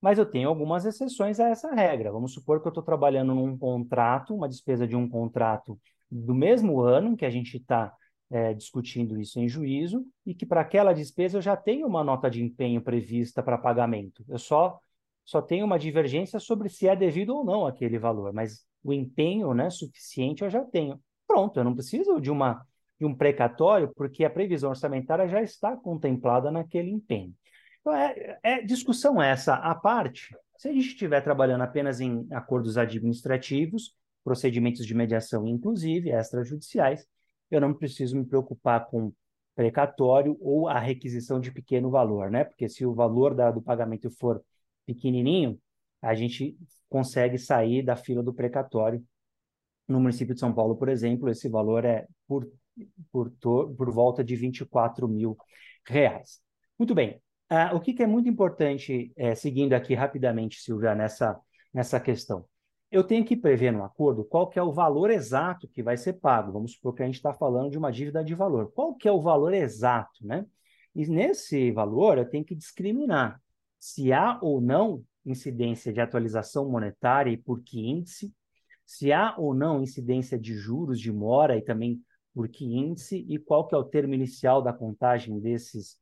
Mas 0.00 0.18
eu 0.18 0.26
tenho 0.26 0.48
algumas 0.48 0.84
exceções 0.84 1.40
a 1.40 1.48
essa 1.48 1.72
regra. 1.72 2.12
Vamos 2.12 2.32
supor 2.32 2.60
que 2.60 2.66
eu 2.66 2.70
estou 2.70 2.82
trabalhando 2.82 3.34
num 3.34 3.56
contrato, 3.56 4.34
uma 4.34 4.48
despesa 4.48 4.86
de 4.86 4.96
um 4.96 5.08
contrato 5.08 5.78
do 6.10 6.34
mesmo 6.34 6.80
ano 6.80 7.16
que 7.16 7.24
a 7.24 7.30
gente 7.30 7.56
está 7.56 7.92
é, 8.30 8.54
discutindo 8.54 9.20
isso 9.20 9.40
em 9.40 9.48
juízo, 9.48 10.04
e 10.24 10.34
que 10.34 10.46
para 10.46 10.60
aquela 10.60 10.92
despesa 10.92 11.38
eu 11.38 11.42
já 11.42 11.56
tenho 11.56 11.86
uma 11.86 12.04
nota 12.04 12.30
de 12.30 12.42
empenho 12.42 12.80
prevista 12.82 13.42
para 13.42 13.58
pagamento. 13.58 14.24
Eu 14.28 14.38
só, 14.38 14.78
só 15.24 15.40
tenho 15.42 15.64
uma 15.64 15.78
divergência 15.78 16.38
sobre 16.38 16.68
se 16.68 16.86
é 16.88 16.94
devido 16.94 17.34
ou 17.36 17.44
não 17.44 17.66
aquele 17.66 17.98
valor, 17.98 18.32
mas 18.32 18.67
o 18.82 18.92
empenho 18.92 19.52
né, 19.54 19.70
suficiente 19.70 20.42
eu 20.42 20.50
já 20.50 20.64
tenho. 20.64 21.00
Pronto, 21.26 21.58
eu 21.58 21.64
não 21.64 21.74
preciso 21.74 22.20
de, 22.20 22.30
uma, 22.30 22.66
de 22.98 23.04
um 23.04 23.14
precatório, 23.14 23.92
porque 23.94 24.24
a 24.24 24.30
previsão 24.30 24.70
orçamentária 24.70 25.28
já 25.28 25.42
está 25.42 25.76
contemplada 25.76 26.50
naquele 26.50 26.90
empenho. 26.90 27.34
Então, 27.80 27.94
é, 27.94 28.38
é 28.42 28.62
discussão 28.62 29.22
essa 29.22 29.54
à 29.54 29.74
parte. 29.74 30.34
Se 30.56 30.68
a 30.68 30.72
gente 30.72 30.88
estiver 30.88 31.20
trabalhando 31.20 31.62
apenas 31.62 32.00
em 32.00 32.26
acordos 32.32 32.76
administrativos, 32.76 33.94
procedimentos 34.24 34.84
de 34.84 34.94
mediação, 34.94 35.46
inclusive 35.46 36.10
extrajudiciais, 36.10 37.06
eu 37.50 37.60
não 37.60 37.72
preciso 37.72 38.16
me 38.16 38.26
preocupar 38.26 38.86
com 38.86 39.12
precatório 39.54 40.36
ou 40.40 40.68
a 40.68 40.78
requisição 40.78 41.40
de 41.40 41.50
pequeno 41.50 41.90
valor, 41.90 42.30
né? 42.30 42.44
Porque 42.44 42.68
se 42.68 42.84
o 42.86 42.94
valor 42.94 43.34
da, 43.34 43.50
do 43.50 43.62
pagamento 43.62 44.10
for 44.10 44.42
pequenininho, 44.86 45.58
a 46.02 46.14
gente 46.14 46.56
consegue 46.88 47.38
sair 47.38 47.82
da 47.82 47.96
fila 47.96 48.22
do 48.22 48.32
precatório. 48.32 49.04
No 49.86 50.00
município 50.00 50.34
de 50.34 50.40
São 50.40 50.52
Paulo, 50.52 50.76
por 50.76 50.88
exemplo, 50.88 51.28
esse 51.28 51.48
valor 51.48 51.84
é 51.84 52.06
por, 52.26 52.50
por, 53.10 53.30
por 53.40 53.90
volta 53.90 54.22
de 54.22 54.36
24 54.36 55.08
mil 55.08 55.36
reais. 55.86 56.40
Muito 56.78 56.94
bem. 56.94 57.20
Uh, 57.50 57.74
o 57.74 57.80
que, 57.80 57.94
que, 57.94 58.02
é 58.02 58.06
muito 58.06 58.28
importante, 58.28 59.10
é, 59.16 59.34
seguindo 59.34 59.72
aqui 59.72 59.94
rapidamente, 59.94 60.60
Silvia, 60.60 60.94
nessa, 60.94 61.40
nessa 61.72 61.98
questão? 61.98 62.44
Eu 62.90 63.02
tenho 63.02 63.24
que 63.24 63.36
prever 63.36 63.72
no 63.72 63.82
acordo 63.84 64.24
qual 64.24 64.48
que 64.48 64.58
é 64.58 64.62
o 64.62 64.72
valor 64.72 65.10
exato 65.10 65.68
que 65.68 65.82
vai 65.82 65.96
ser 65.96 66.14
pago. 66.14 66.52
Vamos 66.52 66.72
supor 66.72 66.94
que 66.94 67.02
a 67.02 67.06
gente 67.06 67.16
está 67.16 67.32
falando 67.32 67.70
de 67.70 67.78
uma 67.78 67.90
dívida 67.90 68.22
de 68.22 68.34
valor. 68.34 68.70
Qual 68.72 68.94
que 68.94 69.08
é 69.08 69.12
o 69.12 69.20
valor 69.20 69.52
exato, 69.52 70.26
né? 70.26 70.46
E 70.94 71.06
nesse 71.06 71.70
valor 71.70 72.18
eu 72.18 72.28
tenho 72.28 72.44
que 72.44 72.54
discriminar 72.54 73.40
se 73.78 74.12
há 74.12 74.38
ou 74.42 74.60
não 74.60 75.02
incidência 75.30 75.92
de 75.92 76.00
atualização 76.00 76.68
monetária 76.70 77.30
e 77.30 77.36
por 77.36 77.62
que 77.62 77.80
índice, 77.80 78.34
se 78.84 79.12
há 79.12 79.34
ou 79.36 79.54
não 79.54 79.82
incidência 79.82 80.38
de 80.38 80.54
juros 80.54 80.98
de 80.98 81.12
mora 81.12 81.56
e 81.56 81.62
também 81.62 82.02
por 82.34 82.48
que 82.48 82.64
índice 82.64 83.24
e 83.28 83.38
qual 83.38 83.66
que 83.66 83.74
é 83.74 83.78
o 83.78 83.84
termo 83.84 84.14
inicial 84.14 84.62
da 84.62 84.72
contagem 84.72 85.38
desses 85.40 85.98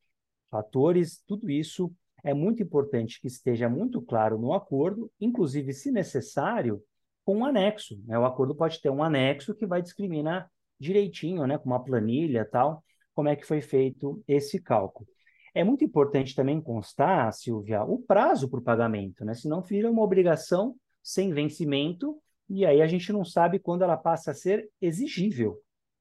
fatores, 0.50 1.22
tudo 1.26 1.50
isso 1.50 1.92
é 2.22 2.34
muito 2.34 2.62
importante 2.62 3.20
que 3.20 3.26
esteja 3.26 3.68
muito 3.68 4.00
claro 4.00 4.38
no 4.38 4.52
acordo, 4.52 5.10
inclusive, 5.20 5.72
se 5.72 5.90
necessário, 5.90 6.82
com 7.24 7.38
um 7.38 7.44
anexo. 7.44 8.00
Né? 8.06 8.18
O 8.18 8.24
acordo 8.24 8.54
pode 8.54 8.80
ter 8.80 8.90
um 8.90 9.02
anexo 9.02 9.54
que 9.54 9.66
vai 9.66 9.82
discriminar 9.82 10.50
direitinho, 10.78 11.46
né, 11.46 11.56
com 11.58 11.66
uma 11.70 11.82
planilha 11.82 12.44
tal, 12.44 12.84
como 13.14 13.28
é 13.28 13.36
que 13.36 13.46
foi 13.46 13.60
feito 13.60 14.22
esse 14.28 14.60
cálculo. 14.60 15.08
É 15.56 15.64
muito 15.64 15.82
importante 15.82 16.34
também 16.34 16.60
constar, 16.60 17.32
Silvia, 17.32 17.82
o 17.82 17.98
prazo 17.98 18.46
para 18.46 18.60
o 18.60 18.62
pagamento, 18.62 19.24
né? 19.24 19.32
Senão 19.32 19.62
vira 19.62 19.90
uma 19.90 20.02
obrigação 20.02 20.76
sem 21.02 21.32
vencimento 21.32 22.20
e 22.46 22.66
aí 22.66 22.82
a 22.82 22.86
gente 22.86 23.10
não 23.10 23.24
sabe 23.24 23.58
quando 23.58 23.80
ela 23.80 23.96
passa 23.96 24.32
a 24.32 24.34
ser 24.34 24.68
exigível. 24.82 25.58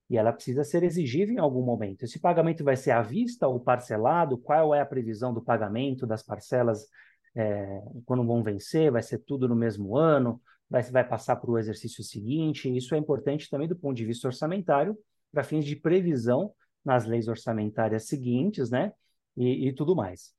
E 0.10 0.18
ela 0.18 0.34
precisa 0.34 0.66
ser 0.66 0.84
exigível 0.84 1.36
em 1.36 1.40
algum 1.40 1.64
momento. 1.64 2.04
Esse 2.04 2.20
pagamento 2.20 2.66
vai 2.66 2.76
ser 2.76 2.92
à 2.92 3.02
vista 3.02 3.48
ou 3.48 3.58
parcelado? 3.58 4.38
Qual 4.38 4.76
é 4.76 4.82
a 4.82 4.86
previsão 4.86 5.34
do 5.34 5.42
pagamento 5.42 6.06
das 6.06 6.22
parcelas 6.22 6.90
é, 7.34 7.82
quando 8.04 8.28
vão 8.28 8.44
vencer? 8.44 8.92
Vai 8.92 9.04
ser 9.04 9.20
tudo 9.20 9.48
no 9.48 9.56
mesmo 9.56 9.96
ano? 9.96 10.42
Vai, 10.70 10.84
vai 10.84 11.08
passar 11.08 11.38
para 11.38 11.50
o 11.50 11.58
exercício 11.58 12.04
seguinte? 12.04 12.76
Isso 12.76 12.94
é 12.94 12.98
importante 12.98 13.50
também 13.50 13.70
do 13.70 13.76
ponto 13.78 13.96
de 13.96 14.04
vista 14.04 14.28
orçamentário, 14.28 14.98
para 15.32 15.46
fins 15.46 15.64
de 15.64 15.78
previsão 15.78 16.52
nas 16.84 17.06
leis 17.06 17.30
orçamentárias 17.30 18.06
seguintes, 18.06 18.70
né? 18.70 18.92
E, 19.36 19.68
e 19.68 19.74
tudo 19.74 19.96
mais. 19.96 20.34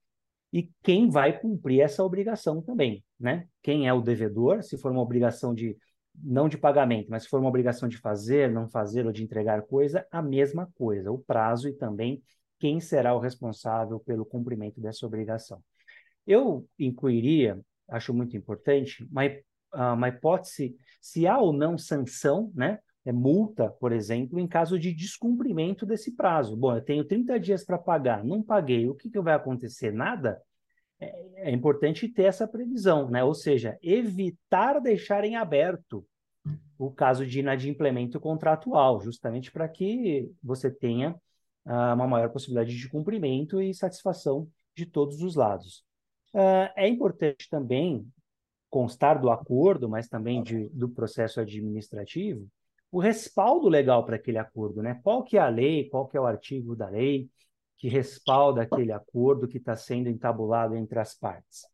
E 0.53 0.71
quem 0.83 1.11
vai 1.11 1.39
cumprir 1.39 1.81
essa 1.81 2.03
obrigação 2.03 2.63
também, 2.63 3.05
né? 3.19 3.47
Quem 3.63 3.87
é 3.87 3.93
o 3.93 4.01
devedor, 4.01 4.63
se 4.63 4.79
for 4.79 4.91
uma 4.91 5.03
obrigação 5.03 5.55
de 5.55 5.77
não 6.15 6.49
de 6.49 6.57
pagamento, 6.57 7.11
mas 7.11 7.25
se 7.25 7.29
for 7.29 7.41
uma 7.41 7.49
obrigação 7.49 7.89
de 7.89 7.99
fazer, 7.99 8.51
não 8.51 8.69
fazer 8.69 9.05
ou 9.05 9.13
de 9.13 9.23
entregar 9.23 9.63
coisa, 9.63 10.07
a 10.11 10.23
mesma 10.23 10.71
coisa, 10.75 11.13
o 11.13 11.19
prazo 11.19 11.69
e 11.69 11.75
também 11.75 12.23
quem 12.59 12.81
será 12.81 13.15
o 13.15 13.19
responsável 13.19 14.01
pelo 14.01 14.25
cumprimento 14.25 14.81
dessa 14.81 15.07
obrigação. 15.07 15.63
Eu 16.27 16.67
incluiria, 16.79 17.61
acho 17.89 18.15
muito 18.15 18.37
importante, 18.37 19.05
uma, 19.11 19.23
ah, 19.73 19.93
uma 19.93 20.09
hipótese 20.09 20.75
se 21.01 21.27
há 21.27 21.39
ou 21.39 21.53
não 21.53 21.77
sanção, 21.77 22.51
né? 22.55 22.79
É 23.07 23.13
multa, 23.13 23.71
por 23.71 23.93
exemplo, 23.93 24.39
em 24.39 24.47
caso 24.47 24.79
de 24.79 24.93
descumprimento 24.93 25.87
desse 25.87 26.15
prazo. 26.15 26.57
Bom, 26.57 26.75
eu 26.75 26.83
tenho 26.83 27.05
30 27.05 27.41
dias 27.41 27.65
para 27.65 27.79
pagar, 27.79 28.23
não 28.25 28.43
paguei, 28.43 28.89
o 28.89 28.95
que, 28.95 29.09
que 29.09 29.21
vai 29.21 29.33
acontecer? 29.33 29.93
Nada? 29.93 30.39
é, 31.01 31.49
é 31.49 31.51
importante 31.51 32.09
ter 32.09 32.25
essa 32.25 32.47
previsão, 32.47 33.11
né? 33.11 33.23
Ou 33.23 33.35
seja, 33.35 33.79
evitar 33.83 34.81
deixar 34.81 35.25
em 35.25 35.37
aberto 35.37 36.07
o 36.79 36.91
caso 36.91 37.27
de 37.27 37.41
inadimplemento 37.41 38.21
contratual, 38.21 39.01
justamente 39.01 39.51
para 39.51 39.69
que 39.69 40.31
você 40.43 40.71
tenha 40.71 41.13
uh, 41.65 41.95
uma 41.95 42.07
maior 42.07 42.31
possibilidade 42.31 42.77
de 42.77 42.89
cumprimento 42.89 43.61
e 43.61 43.75
satisfação 43.75 44.49
de 44.75 44.87
todos 44.87 45.23
os 45.23 45.35
lados. 45.35 45.85
Uh, 46.35 46.69
é 46.77 46.87
importante 46.89 47.49
também 47.49 48.07
constar 48.69 49.21
do 49.21 49.31
acordo, 49.31 49.89
mas 49.89 50.09
também 50.09 50.43
de, 50.43 50.69
do 50.69 50.89
processo 50.89 51.41
administrativo, 51.41 52.47
o 52.91 53.01
respaldo 53.01 53.69
legal 53.69 54.05
para 54.05 54.17
aquele 54.17 54.39
acordo, 54.39 54.83
né? 54.83 55.01
Qual 55.03 55.23
que 55.25 55.37
é 55.37 55.41
a 55.41 55.49
lei, 55.49 55.89
qual 55.89 56.09
que 56.09 56.17
é 56.17 56.21
o 56.21 56.27
artigo 56.27 56.75
da 56.75 56.89
lei, 56.89 57.29
que 57.77 57.89
respalda 57.89 58.63
aquele 58.63 58.93
acordo 58.93 59.47
que 59.47 59.59
está 59.59 59.77
sendo 59.77 60.09
entabulado 60.09 60.75
entre 60.75 60.99
as 60.99 61.15
partes. 61.15 61.67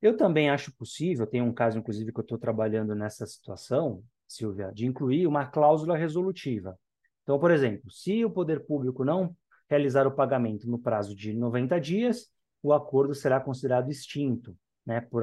Eu 0.00 0.16
também 0.16 0.50
acho 0.50 0.74
possível, 0.76 1.26
tem 1.26 1.42
um 1.42 1.52
caso, 1.52 1.78
inclusive, 1.78 2.12
que 2.12 2.18
eu 2.18 2.22
estou 2.22 2.38
trabalhando 2.38 2.94
nessa 2.94 3.26
situação, 3.26 4.02
Silvia, 4.26 4.70
de 4.72 4.86
incluir 4.86 5.26
uma 5.26 5.46
cláusula 5.46 5.96
resolutiva. 5.96 6.78
Então, 7.22 7.38
por 7.38 7.50
exemplo, 7.50 7.90
se 7.90 8.24
o 8.24 8.30
poder 8.30 8.64
público 8.64 9.04
não 9.04 9.34
realizar 9.68 10.06
o 10.06 10.14
pagamento 10.14 10.68
no 10.68 10.78
prazo 10.78 11.14
de 11.14 11.32
90 11.32 11.80
dias, 11.80 12.28
o 12.62 12.72
acordo 12.72 13.14
será 13.14 13.40
considerado 13.40 13.90
extinto, 13.90 14.56
né, 14.84 15.00
por, 15.00 15.22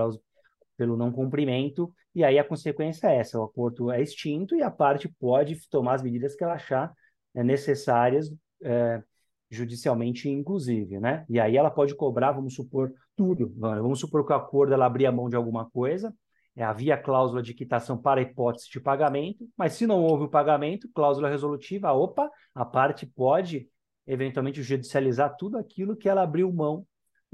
pelo 0.77 0.97
não 0.97 1.11
cumprimento, 1.11 1.93
e 2.13 2.23
aí 2.23 2.39
a 2.39 2.43
consequência 2.43 3.07
é 3.07 3.17
essa: 3.17 3.39
o 3.39 3.43
acordo 3.43 3.91
é 3.91 4.01
extinto 4.01 4.55
e 4.55 4.61
a 4.61 4.71
parte 4.71 5.07
pode 5.07 5.57
tomar 5.69 5.95
as 5.95 6.03
medidas 6.03 6.35
que 6.35 6.43
ela 6.43 6.53
achar 6.53 6.93
né, 7.33 7.43
necessárias 7.43 8.33
é, 8.63 9.01
judicialmente, 9.49 10.29
inclusive, 10.29 10.99
né? 10.99 11.25
E 11.29 11.39
aí 11.39 11.57
ela 11.57 11.69
pode 11.69 11.95
cobrar, 11.95 12.31
vamos 12.31 12.55
supor, 12.55 12.91
tudo. 13.15 13.53
Vamos 13.57 13.99
supor 13.99 14.25
que 14.25 14.33
o 14.33 14.35
acordo 14.35 14.73
ela 14.73 14.85
abria 14.85 15.11
mão 15.11 15.29
de 15.29 15.35
alguma 15.35 15.69
coisa, 15.69 16.13
é, 16.55 16.63
havia 16.63 16.97
cláusula 16.97 17.41
de 17.41 17.53
quitação 17.53 17.97
para 17.97 18.21
hipótese 18.21 18.69
de 18.71 18.79
pagamento, 18.79 19.47
mas 19.57 19.73
se 19.73 19.85
não 19.85 20.03
houve 20.03 20.25
o 20.25 20.29
pagamento, 20.29 20.89
cláusula 20.93 21.29
resolutiva, 21.29 21.91
opa, 21.91 22.29
a 22.53 22.65
parte 22.65 23.05
pode 23.05 23.67
eventualmente 24.07 24.61
judicializar 24.61 25.35
tudo 25.38 25.57
aquilo 25.57 25.95
que 25.95 26.07
ela 26.07 26.23
abriu 26.23 26.51
mão 26.51 26.85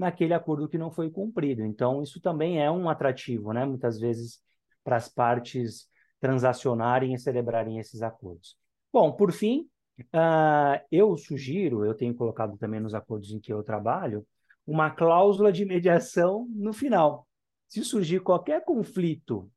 naquele 0.01 0.33
acordo 0.33 0.67
que 0.67 0.77
não 0.77 0.91
foi 0.91 1.09
cumprido. 1.09 1.63
Então, 1.63 2.01
isso 2.01 2.19
também 2.19 2.61
é 2.61 2.69
um 2.69 2.89
atrativo, 2.89 3.53
né? 3.53 3.65
Muitas 3.65 3.99
vezes, 3.99 4.39
para 4.83 4.97
as 4.97 5.07
partes 5.07 5.87
transacionarem 6.19 7.13
e 7.13 7.19
celebrarem 7.19 7.79
esses 7.79 8.01
acordos. 8.01 8.57
Bom, 8.91 9.11
por 9.11 9.31
fim, 9.31 9.67
Uh, 10.15 10.81
eu 10.91 11.15
sugiro, 11.15 11.85
eu 11.85 11.93
tenho 11.93 12.15
colocado 12.15 12.57
também 12.57 12.79
nos 12.79 12.95
acordos 12.95 13.31
em 13.31 13.39
que 13.39 13.53
eu 13.53 13.61
trabalho, 13.61 14.25
uma 14.65 14.89
cláusula 14.89 15.51
de 15.51 15.65
mediação 15.65 16.47
no 16.49 16.73
final. 16.73 17.27
Se 17.67 17.83
surgir 17.83 18.21
qualquer 18.21 18.63
conflito 18.63 19.51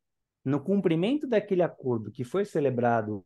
no 0.45 0.61
cumprimento 0.61 1.27
daquele 1.27 1.63
acordo 1.63 2.11
que 2.11 2.25
foi 2.25 2.45
celebrado 2.45 3.25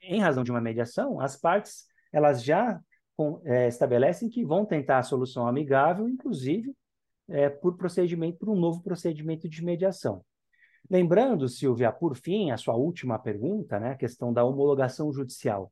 em 0.00 0.20
razão 0.20 0.44
de 0.44 0.50
uma 0.50 0.60
mediação, 0.60 1.20
as 1.20 1.36
partes 1.36 1.86
elas 2.12 2.44
já 2.44 2.80
com, 3.20 3.38
é, 3.44 3.68
estabelecem 3.68 4.30
que 4.30 4.42
vão 4.42 4.64
tentar 4.64 4.96
a 4.96 5.02
solução 5.02 5.46
amigável, 5.46 6.08
inclusive 6.08 6.74
é, 7.28 7.50
por 7.50 7.76
procedimento, 7.76 8.38
por 8.38 8.48
um 8.48 8.58
novo 8.58 8.82
procedimento 8.82 9.46
de 9.46 9.62
mediação. 9.62 10.24
Lembrando, 10.88 11.46
Silvia, 11.46 11.92
por 11.92 12.16
fim, 12.16 12.50
a 12.50 12.56
sua 12.56 12.76
última 12.76 13.18
pergunta, 13.18 13.78
né, 13.78 13.90
a 13.90 13.94
questão 13.94 14.32
da 14.32 14.42
homologação 14.42 15.12
judicial 15.12 15.70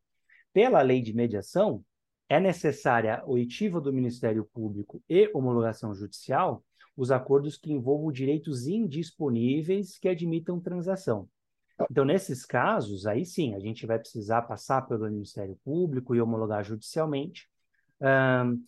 pela 0.53 0.83
lei 0.83 1.01
de 1.01 1.15
mediação, 1.15 1.83
é 2.29 2.39
necessária 2.39 3.23
oitiva 3.27 3.81
do 3.81 3.95
Ministério 3.95 4.45
Público 4.53 5.03
e 5.09 5.31
homologação 5.33 5.95
judicial 5.95 6.63
os 6.95 7.11
acordos 7.11 7.57
que 7.57 7.73
envolvam 7.73 8.13
direitos 8.13 8.67
indisponíveis 8.67 9.97
que 9.97 10.09
admitam 10.11 10.61
transação. 10.61 11.27
Então, 11.91 12.05
nesses 12.05 12.45
casos, 12.45 13.07
aí 13.07 13.25
sim, 13.25 13.55
a 13.55 13.61
gente 13.61 13.87
vai 13.87 13.99
precisar 13.99 14.43
passar 14.43 14.83
pelo 14.83 15.09
Ministério 15.11 15.59
Público 15.64 16.14
e 16.14 16.21
homologar 16.21 16.64
judicialmente. 16.64 17.49
Um, 18.01 18.62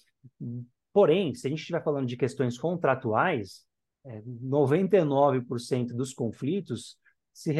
porém, 0.93 1.35
se 1.35 1.47
a 1.47 1.51
gente 1.51 1.61
estiver 1.61 1.83
falando 1.83 2.07
de 2.07 2.17
questões 2.17 2.57
contratuais, 2.59 3.65
é, 4.05 4.23
99% 4.23 5.89
dos 5.89 6.15
conflitos 6.15 6.97
se, 7.33 7.55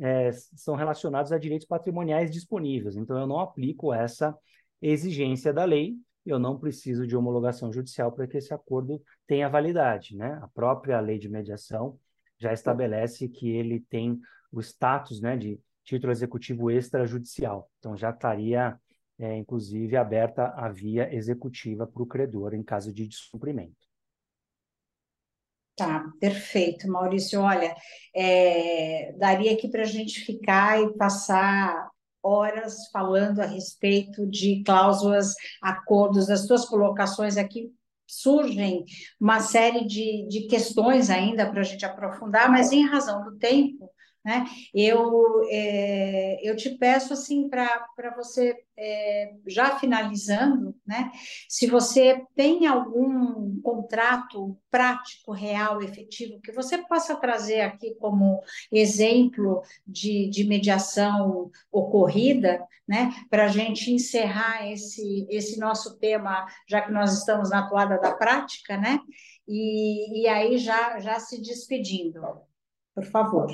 é, 0.00 0.30
são 0.54 0.74
relacionados 0.74 1.32
a 1.32 1.38
direitos 1.38 1.66
patrimoniais 1.66 2.30
disponíveis. 2.30 2.96
Então, 2.96 3.18
eu 3.18 3.26
não 3.26 3.40
aplico 3.40 3.92
essa 3.92 4.36
exigência 4.82 5.52
da 5.52 5.64
lei, 5.64 5.96
eu 6.24 6.38
não 6.38 6.58
preciso 6.58 7.06
de 7.06 7.16
homologação 7.16 7.72
judicial 7.72 8.12
para 8.12 8.26
que 8.26 8.36
esse 8.36 8.52
acordo 8.52 9.02
tenha 9.26 9.48
validade. 9.48 10.16
Né? 10.16 10.38
A 10.42 10.48
própria 10.48 11.00
lei 11.00 11.18
de 11.18 11.28
mediação 11.28 11.98
já 12.38 12.52
estabelece 12.52 13.28
que 13.28 13.50
ele 13.50 13.80
tem 13.80 14.18
o 14.52 14.60
status 14.60 15.20
né, 15.20 15.36
de 15.36 15.60
título 15.84 16.12
executivo 16.12 16.70
extrajudicial. 16.70 17.70
Então, 17.78 17.96
já 17.96 18.10
estaria, 18.10 18.78
é, 19.18 19.36
inclusive, 19.36 19.96
aberta 19.96 20.48
a 20.56 20.68
via 20.68 21.12
executiva 21.14 21.86
para 21.86 22.02
o 22.02 22.06
credor 22.06 22.54
em 22.54 22.62
caso 22.62 22.92
de 22.92 23.06
descumprimento. 23.06 23.90
Tá, 25.76 26.04
perfeito, 26.20 26.86
Maurício. 26.88 27.40
Olha, 27.40 27.74
é, 28.14 29.14
daria 29.18 29.52
aqui 29.52 29.68
para 29.68 29.82
a 29.82 29.86
gente 29.86 30.20
ficar 30.20 30.80
e 30.82 30.94
passar 30.94 31.88
horas 32.22 32.88
falando 32.92 33.40
a 33.40 33.46
respeito 33.46 34.26
de 34.26 34.62
cláusulas, 34.62 35.34
acordos, 35.62 36.28
as 36.28 36.46
suas 36.46 36.66
colocações 36.66 37.38
aqui 37.38 37.72
surgem 38.06 38.84
uma 39.20 39.40
série 39.40 39.86
de, 39.86 40.26
de 40.28 40.46
questões 40.48 41.08
ainda 41.08 41.48
para 41.48 41.60
a 41.60 41.64
gente 41.64 41.86
aprofundar, 41.86 42.50
mas 42.50 42.72
em 42.72 42.84
razão 42.84 43.24
do 43.24 43.38
tempo, 43.38 43.88
né? 44.24 44.46
Eu, 44.74 45.42
é, 45.48 46.38
eu 46.42 46.54
te 46.54 46.70
peço 46.76 47.12
assim 47.12 47.48
para 47.48 48.14
você, 48.16 48.54
é, 48.76 49.32
já 49.46 49.78
finalizando, 49.78 50.74
né? 50.86 51.10
se 51.48 51.66
você 51.66 52.22
tem 52.34 52.66
algum 52.66 53.60
contrato 53.62 54.58
prático, 54.70 55.32
real, 55.32 55.82
efetivo, 55.82 56.40
que 56.40 56.52
você 56.52 56.78
possa 56.78 57.16
trazer 57.16 57.62
aqui 57.62 57.94
como 57.98 58.42
exemplo 58.70 59.62
de, 59.86 60.28
de 60.28 60.44
mediação 60.44 61.50
ocorrida, 61.72 62.62
né? 62.86 63.14
para 63.30 63.46
a 63.46 63.48
gente 63.48 63.90
encerrar 63.90 64.70
esse, 64.70 65.26
esse 65.30 65.58
nosso 65.58 65.98
tema, 65.98 66.46
já 66.68 66.82
que 66.82 66.92
nós 66.92 67.16
estamos 67.16 67.50
na 67.50 67.68
toada 67.68 67.98
da 67.98 68.12
prática, 68.14 68.76
né? 68.76 69.00
e, 69.48 70.22
e 70.22 70.28
aí 70.28 70.58
já, 70.58 71.00
já 71.00 71.18
se 71.18 71.40
despedindo, 71.40 72.20
por 72.94 73.04
favor. 73.04 73.48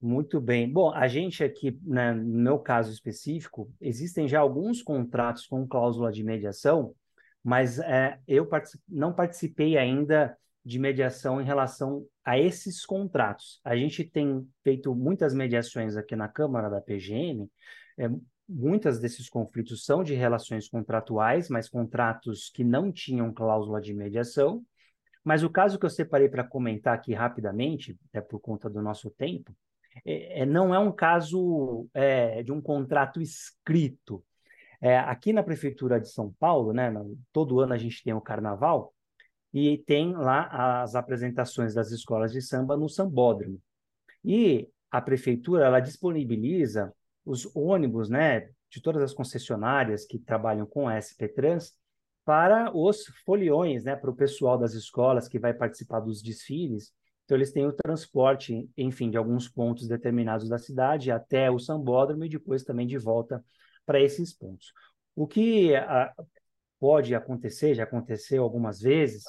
Muito 0.00 0.40
bem. 0.40 0.70
Bom, 0.72 0.92
a 0.92 1.08
gente 1.08 1.42
aqui, 1.42 1.76
né, 1.82 2.12
no 2.12 2.38
meu 2.38 2.58
caso 2.58 2.92
específico, 2.92 3.72
existem 3.80 4.28
já 4.28 4.38
alguns 4.38 4.80
contratos 4.80 5.44
com 5.46 5.66
cláusula 5.66 6.12
de 6.12 6.22
mediação, 6.22 6.94
mas 7.42 7.80
é, 7.80 8.20
eu 8.26 8.46
particip... 8.46 8.80
não 8.88 9.12
participei 9.12 9.76
ainda 9.76 10.36
de 10.64 10.78
mediação 10.78 11.40
em 11.40 11.44
relação 11.44 12.06
a 12.24 12.38
esses 12.38 12.86
contratos. 12.86 13.60
A 13.64 13.74
gente 13.74 14.04
tem 14.04 14.46
feito 14.62 14.94
muitas 14.94 15.34
mediações 15.34 15.96
aqui 15.96 16.14
na 16.14 16.28
Câmara 16.28 16.68
da 16.68 16.80
PGM, 16.80 17.50
é, 17.98 18.08
muitas 18.48 19.00
desses 19.00 19.28
conflitos 19.28 19.84
são 19.84 20.04
de 20.04 20.14
relações 20.14 20.68
contratuais, 20.68 21.48
mas 21.48 21.68
contratos 21.68 22.50
que 22.54 22.62
não 22.62 22.92
tinham 22.92 23.32
cláusula 23.32 23.80
de 23.80 23.92
mediação. 23.92 24.64
Mas 25.24 25.42
o 25.42 25.50
caso 25.50 25.78
que 25.78 25.84
eu 25.84 25.90
separei 25.90 26.28
para 26.28 26.44
comentar 26.44 26.94
aqui 26.94 27.12
rapidamente, 27.12 27.98
é 28.12 28.20
por 28.20 28.38
conta 28.38 28.70
do 28.70 28.80
nosso 28.80 29.10
tempo, 29.10 29.52
é, 30.04 30.42
é, 30.42 30.46
não 30.46 30.74
é 30.74 30.78
um 30.78 30.92
caso 30.92 31.88
é, 31.94 32.42
de 32.42 32.52
um 32.52 32.60
contrato 32.60 33.20
escrito. 33.20 34.24
É, 34.80 34.98
aqui 34.98 35.32
na 35.32 35.42
Prefeitura 35.42 36.00
de 36.00 36.08
São 36.08 36.32
Paulo, 36.38 36.72
né, 36.72 36.92
todo 37.32 37.60
ano 37.60 37.72
a 37.72 37.78
gente 37.78 38.02
tem 38.02 38.12
o 38.12 38.20
Carnaval, 38.20 38.94
e 39.52 39.78
tem 39.78 40.14
lá 40.14 40.82
as 40.82 40.94
apresentações 40.94 41.74
das 41.74 41.90
escolas 41.90 42.32
de 42.32 42.42
samba 42.42 42.76
no 42.76 42.88
Sambódromo. 42.88 43.60
E 44.24 44.68
a 44.90 45.00
Prefeitura 45.00 45.64
ela 45.64 45.80
disponibiliza 45.80 46.92
os 47.24 47.50
ônibus 47.54 48.08
né, 48.08 48.50
de 48.70 48.80
todas 48.80 49.02
as 49.02 49.14
concessionárias 49.14 50.04
que 50.04 50.18
trabalham 50.18 50.66
com 50.66 50.88
a 50.88 51.00
SP 51.00 51.28
Trans 51.28 51.74
para 52.24 52.70
os 52.76 53.06
foliões, 53.24 53.84
né, 53.84 53.96
para 53.96 54.10
o 54.10 54.16
pessoal 54.16 54.58
das 54.58 54.74
escolas 54.74 55.28
que 55.28 55.38
vai 55.38 55.54
participar 55.54 56.00
dos 56.00 56.22
desfiles, 56.22 56.92
então, 57.28 57.36
eles 57.36 57.52
têm 57.52 57.66
o 57.66 57.72
transporte, 57.74 58.66
enfim, 58.74 59.10
de 59.10 59.18
alguns 59.18 59.46
pontos 59.46 59.86
determinados 59.86 60.48
da 60.48 60.56
cidade 60.56 61.10
até 61.10 61.50
o 61.50 61.58
sambódromo 61.58 62.24
e 62.24 62.28
depois 62.30 62.64
também 62.64 62.86
de 62.86 62.96
volta 62.96 63.44
para 63.84 64.00
esses 64.00 64.32
pontos. 64.32 64.72
O 65.14 65.26
que 65.26 65.74
a, 65.76 66.10
pode 66.80 67.14
acontecer, 67.14 67.74
já 67.74 67.84
aconteceu 67.84 68.42
algumas 68.42 68.80
vezes, 68.80 69.24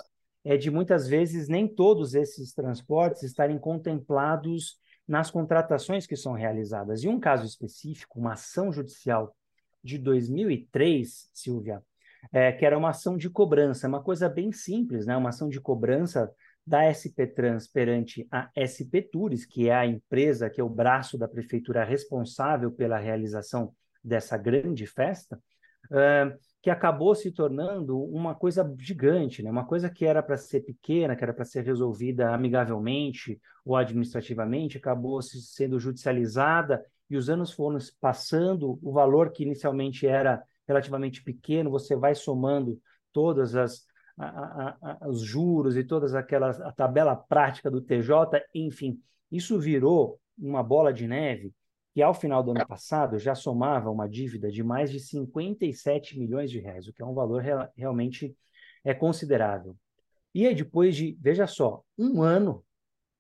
é 0.46 0.56
de 0.56 0.72
muitas 0.72 1.10
vezes 1.10 1.50
nem 1.50 1.68
todos 1.68 2.16
esses 2.16 2.54
transportes 2.54 3.24
estarem 3.24 3.60
contemplados 3.60 4.80
nas 5.06 5.30
contratações 5.30 6.08
que 6.08 6.16
são 6.16 6.32
realizadas. 6.32 7.04
E 7.04 7.10
um 7.10 7.20
caso 7.20 7.46
específico, 7.46 8.18
uma 8.18 8.32
ação 8.32 8.72
judicial 8.72 9.36
de 9.84 9.98
2003, 9.98 11.30
Silvia, 11.34 11.84
é, 12.32 12.50
que 12.54 12.66
era 12.66 12.78
uma 12.78 12.92
ação 12.92 13.18
de 13.18 13.30
cobrança, 13.30 13.90
uma 13.90 14.02
coisa 14.02 14.30
bem 14.30 14.54
simples, 14.54 15.06
né? 15.06 15.18
Uma 15.18 15.30
ação 15.32 15.50
de 15.50 15.60
cobrança 15.60 16.34
da 16.70 16.86
SP 16.86 17.26
Trans 17.26 17.68
perante 17.68 18.28
a 18.32 18.52
SP 18.54 19.02
Tours, 19.02 19.44
que 19.44 19.70
é 19.70 19.74
a 19.74 19.88
empresa, 19.88 20.52
que 20.52 20.62
é 20.62 20.64
o 20.64 20.70
braço 20.70 21.18
da 21.18 21.28
prefeitura 21.28 21.84
responsável 21.84 22.72
pela 22.72 23.00
realização 23.00 23.74
dessa 24.04 24.38
grande 24.38 24.86
festa, 24.86 25.42
uh, 25.88 26.38
que 26.62 26.70
acabou 26.70 27.16
se 27.16 27.32
tornando 27.32 28.00
uma 28.00 28.36
coisa 28.36 28.72
gigante, 28.78 29.42
né? 29.42 29.50
uma 29.50 29.66
coisa 29.66 29.90
que 29.90 30.06
era 30.06 30.22
para 30.22 30.38
ser 30.38 30.60
pequena, 30.60 31.16
que 31.16 31.24
era 31.24 31.34
para 31.34 31.44
ser 31.44 31.64
resolvida 31.64 32.36
amigavelmente 32.36 33.42
ou 33.66 33.76
administrativamente, 33.76 34.78
acabou 34.78 35.24
se 35.24 35.42
sendo 35.42 35.80
judicializada 35.80 36.86
e 37.10 37.18
os 37.18 37.32
anos 37.32 37.52
foram 37.52 37.80
passando, 38.00 38.78
o 38.84 38.92
valor 38.92 39.32
que 39.32 39.42
inicialmente 39.42 40.06
era 40.06 40.44
relativamente 40.68 41.24
pequeno, 41.24 41.72
você 41.72 41.96
vai 41.96 42.14
somando 42.14 42.80
todas 43.12 43.56
as 43.56 43.89
a, 44.26 44.78
a, 45.02 45.08
os 45.08 45.22
juros 45.22 45.78
e 45.78 45.84
todas 45.84 46.14
aquelas 46.14 46.60
a 46.60 46.72
tabela 46.72 47.16
prática 47.16 47.72
do 47.72 47.82
TJ, 47.82 48.42
enfim, 48.54 49.02
isso 49.32 49.60
virou 49.60 50.20
uma 50.38 50.62
bola 50.62 50.94
de 50.94 51.08
neve 51.08 51.54
que 51.94 52.02
ao 52.02 52.14
final 52.14 52.44
do 52.44 52.52
ano 52.52 52.68
passado 52.68 53.18
já 53.18 53.34
somava 53.34 53.90
uma 53.90 54.08
dívida 54.08 54.52
de 54.52 54.64
mais 54.64 54.92
de 54.92 55.00
57 55.00 56.20
milhões 56.20 56.52
de 56.52 56.60
reais, 56.60 56.88
o 56.88 56.94
que 56.94 57.02
é 57.02 57.06
um 57.06 57.14
valor 57.14 57.42
real, 57.42 57.72
realmente 57.76 58.36
é 58.84 58.94
considerável. 58.94 59.76
E 60.34 60.46
aí, 60.46 60.54
depois 60.54 60.96
de, 60.96 61.18
veja 61.20 61.48
só, 61.48 61.84
um 61.98 62.22
ano 62.22 62.64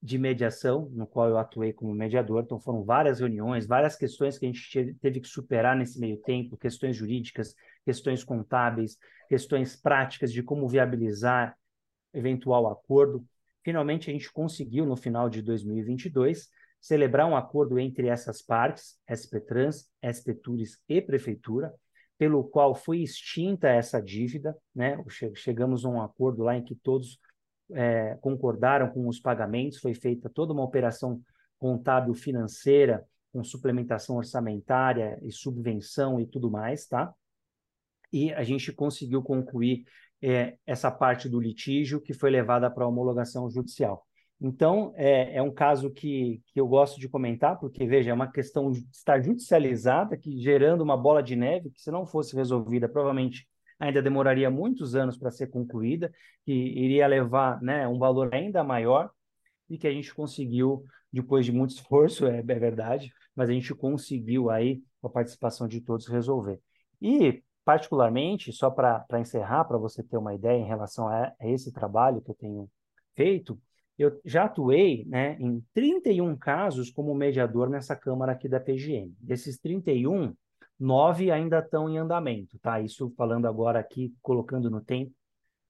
de 0.02 0.18
mediação, 0.18 0.90
no 0.94 1.06
qual 1.06 1.28
eu 1.28 1.38
atuei 1.38 1.74
como 1.74 1.94
mediador. 1.94 2.44
Então, 2.44 2.60
foram 2.60 2.84
várias 2.84 3.20
reuniões, 3.20 3.66
várias 3.68 3.96
questões 3.96 4.38
que 4.38 4.46
a 4.46 4.50
gente 4.52 4.94
teve 5.02 5.20
que 5.20 5.28
superar 5.28 5.76
nesse 5.76 6.00
meio 6.00 6.18
tempo, 6.18 6.56
questões 6.56 6.96
jurídicas, 6.96 7.54
questões 7.86 8.24
contábeis, 8.24 8.98
questões 9.28 9.76
práticas 9.76 10.32
de 10.32 10.44
como 10.44 10.68
viabilizar 10.68 11.56
eventual 12.14 12.68
acordo. 12.68 13.26
Finalmente, 13.64 14.10
a 14.10 14.14
gente 14.14 14.32
conseguiu, 14.32 14.86
no 14.86 14.96
final 14.96 15.30
de 15.30 15.42
2022, 15.42 16.50
celebrar 16.82 17.28
um 17.28 17.36
acordo 17.36 17.78
entre 17.78 18.08
essas 18.08 18.42
partes, 18.42 18.98
SP 19.06 19.40
Trans, 19.42 19.90
SP 20.02 20.34
Tours 20.34 20.80
e 20.88 21.02
Prefeitura, 21.02 21.74
pelo 22.18 22.44
qual 22.44 22.76
foi 22.76 23.00
extinta 23.00 23.70
essa 23.70 24.02
dívida, 24.02 24.58
né? 24.76 24.98
Chegamos 25.36 25.86
a 25.86 25.90
um 25.90 26.02
acordo 26.02 26.44
lá 26.44 26.56
em 26.56 26.64
que 26.64 26.76
todos 26.76 27.20
é, 27.72 28.18
concordaram 28.22 28.90
com 28.90 29.08
os 29.08 29.20
pagamentos, 29.20 29.80
foi 29.80 29.94
feita 29.94 30.30
toda 30.30 30.54
uma 30.54 30.64
operação 30.64 31.22
contábil 31.58 32.14
financeira, 32.14 33.06
com 33.32 33.44
suplementação 33.44 34.18
orçamentária 34.18 35.20
e 35.22 35.32
subvenção 35.32 36.20
e 36.20 36.26
tudo 36.26 36.50
mais, 36.50 36.88
tá? 36.88 37.14
E 38.12 38.34
a 38.34 38.44
gente 38.44 38.72
conseguiu 38.72 39.22
concluir 39.22 39.86
é, 40.22 40.58
essa 40.66 40.92
parte 40.92 41.30
do 41.30 41.40
litígio 41.40 42.02
que 42.02 42.14
foi 42.14 42.30
levada 42.30 42.70
para 42.70 42.84
a 42.84 42.88
homologação 42.88 43.50
judicial. 43.50 44.06
Então, 44.42 44.94
é, 44.96 45.36
é, 45.36 45.42
um 45.42 45.54
caso 45.54 45.92
que, 45.92 46.42
que 46.48 46.60
eu 46.60 46.68
gosto 46.68 47.00
de 47.00 47.10
comentar, 47.10 47.60
porque, 47.60 47.86
veja, 47.86 48.12
é 48.12 48.14
uma 48.14 48.32
questão 48.32 48.72
de 48.72 48.88
estar 48.92 49.22
judicializada, 49.22 50.18
que 50.18 50.38
gerando 50.42 50.82
uma 50.82 50.96
bola 50.96 51.22
de 51.22 51.36
neve, 51.36 51.72
que 51.72 51.82
se 51.82 51.92
não 51.92 52.06
fosse 52.06 52.36
resolvida, 52.36 52.88
provavelmente 52.88 53.46
ainda 53.78 54.02
demoraria 54.02 54.50
muitos 54.50 54.96
anos 54.96 55.18
para 55.18 55.32
ser 55.32 55.48
concluída, 55.48 56.12
que 56.46 56.54
iria 56.54 57.06
levar 57.08 57.62
né, 57.62 57.88
um 57.88 58.00
valor 58.00 58.34
ainda 58.34 58.64
maior, 58.64 59.10
e 59.70 59.78
que 59.78 59.88
a 59.88 59.92
gente 59.92 60.14
conseguiu, 60.14 60.84
depois 61.12 61.46
de 61.46 61.52
muito 61.52 61.72
esforço, 61.72 62.26
é, 62.28 62.40
é 62.40 62.42
verdade, 62.42 63.12
mas 63.36 63.50
a 63.50 63.54
gente 63.54 63.74
conseguiu 63.76 64.50
aí, 64.50 64.82
com 65.02 65.08
a 65.08 65.12
participação 65.12 65.68
de 65.68 65.82
todos, 65.82 66.08
resolver. 66.08 66.60
E, 67.02 67.44
particularmente, 67.70 68.52
só 68.52 68.72
para 68.72 69.06
encerrar, 69.20 69.64
para 69.64 69.78
você 69.78 70.02
ter 70.02 70.18
uma 70.18 70.34
ideia 70.34 70.58
em 70.58 70.66
relação 70.66 71.08
a, 71.08 71.32
a 71.40 71.48
esse 71.48 71.72
trabalho 71.72 72.20
que 72.20 72.32
eu 72.32 72.34
tenho 72.34 72.68
feito, 73.16 73.62
eu 73.96 74.20
já 74.26 74.46
atuei 74.46 75.06
né, 75.06 75.38
em 75.40 75.64
31 75.72 76.36
casos 76.36 76.90
como 76.90 77.14
mediador 77.14 77.70
nessa 77.70 77.96
Câmara 77.96 78.32
aqui 78.32 78.50
da 78.50 78.60
PGM. 78.60 79.14
Desses 79.20 79.60
31, 79.60 80.34
nove 80.80 81.30
ainda 81.30 81.60
estão 81.60 81.88
em 81.88 82.00
andamento, 82.00 82.58
tá? 82.58 82.82
Isso 82.82 83.14
falando 83.16 83.46
agora 83.46 83.80
aqui, 83.80 84.16
colocando 84.20 84.68
no 84.72 84.82
tempo, 84.82 85.14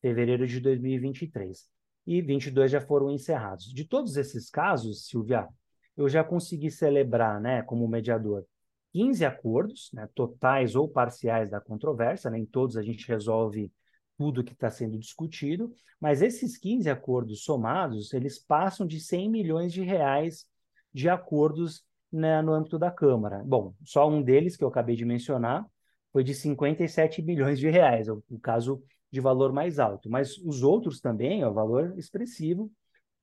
fevereiro 0.02 0.48
de 0.48 0.62
2023. 0.62 1.68
E 2.08 2.22
22 2.22 2.72
já 2.72 2.80
foram 2.80 3.12
encerrados. 3.12 3.74
De 3.74 3.84
todos 3.84 4.16
esses 4.16 4.50
casos, 4.50 5.06
Silvia, 5.06 5.50
eu 5.98 6.08
já 6.08 6.24
consegui 6.24 6.72
celebrar, 6.72 7.42
né, 7.42 7.62
como 7.64 7.86
mediador, 7.90 8.46
15 8.92 9.24
acordos, 9.26 9.90
né, 9.94 10.08
totais 10.16 10.76
ou 10.76 10.88
parciais 10.88 11.50
da 11.50 11.60
controvérsia, 11.60 12.30
nem 12.30 12.42
né, 12.42 12.48
todos 12.52 12.76
a 12.78 12.82
gente 12.82 13.08
resolve 13.08 13.72
tudo 14.18 14.44
que 14.44 14.54
está 14.54 14.70
sendo 14.70 14.98
discutido, 14.98 15.72
mas 16.00 16.22
esses 16.22 16.58
15 16.58 16.90
acordos 16.90 17.44
somados, 17.44 18.14
eles 18.14 18.38
passam 18.38 18.86
de 18.86 19.00
100 19.00 19.30
milhões 19.30 19.72
de 19.72 19.82
reais 19.82 20.46
de 20.94 21.08
acordos 21.08 21.86
né, 22.12 22.42
no 22.42 22.54
âmbito 22.54 22.78
da 22.80 22.92
Câmara. 22.92 23.42
Bom, 23.46 23.74
só 23.86 24.10
um 24.10 24.22
deles, 24.22 24.58
que 24.58 24.64
eu 24.64 24.68
acabei 24.68 24.96
de 24.96 25.06
mencionar, 25.06 25.66
foi 26.12 26.24
de 26.24 26.34
57 26.34 27.22
bilhões 27.22 27.60
de 27.60 27.70
reais, 27.70 28.08
é 28.08 28.12
o, 28.12 28.24
o 28.30 28.40
caso 28.40 28.84
de 29.12 29.22
valor 29.22 29.54
mais 29.54 29.80
alto. 29.80 30.10
Mas 30.10 30.38
os 30.38 30.64
outros 30.64 31.00
também, 31.00 31.42
é 31.42 31.48
o 31.48 31.54
valor 31.54 31.98
expressivo, 31.98 32.72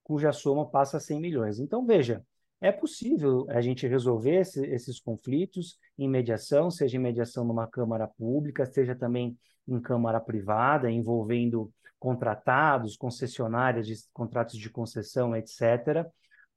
cuja 0.03 0.33
soma 0.33 0.67
passa 0.67 0.99
a 0.99 1.01
100 1.01 1.21
milhões. 1.21 1.59
Então, 1.59 1.85
veja, 1.85 2.25
é 2.61 2.73
possível 2.73 3.47
a 3.51 3.61
gente 3.61 3.87
resolver 3.87 4.41
esse, 4.41 4.65
esses 4.67 4.99
conflitos 4.99 5.79
em 5.99 6.09
mediação, 6.09 6.71
seja 6.71 6.97
em 6.97 7.01
mediação 7.01 7.45
numa 7.45 7.67
Câmara 7.67 8.07
Pública, 8.07 8.65
seja 8.67 8.95
também 8.95 9.37
em 9.69 9.81
Câmara 9.81 10.21
Privada, 10.21 10.91
envolvendo 10.91 11.71
contratados, 11.99 12.97
concessionárias 12.97 13.87
de 13.87 13.95
contratos 14.13 14.59
de 14.59 14.71
concessão, 14.71 15.35
etc., 15.35 16.07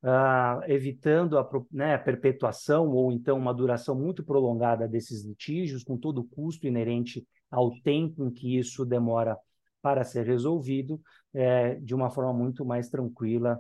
uh, 0.04 0.08
ah, 0.08 0.62
evitando 0.68 1.38
a, 1.38 1.50
né, 1.72 1.96
a 1.96 2.00
perpetuação 2.00 2.90
ou 2.90 3.12
então 3.12 3.38
uma 3.38 3.54
duração 3.54 3.96
muito 3.96 4.24
prolongada 4.24 4.88
desses 4.88 5.24
litígios, 5.26 5.84
com 5.84 5.98
todo 5.98 6.20
o 6.20 6.28
custo 6.28 6.68
inerente 6.68 7.26
ao 7.50 7.72
tempo 7.82 8.26
em 8.26 8.32
que 8.32 8.58
isso 8.58 8.86
demora 8.86 9.38
para 9.82 10.04
ser 10.04 10.26
resolvido, 10.26 11.02
é, 11.34 11.76
de 11.76 11.96
uma 11.96 12.10
forma 12.10 12.34
muito 12.34 12.66
mais 12.66 12.90
tranquila 12.90 13.60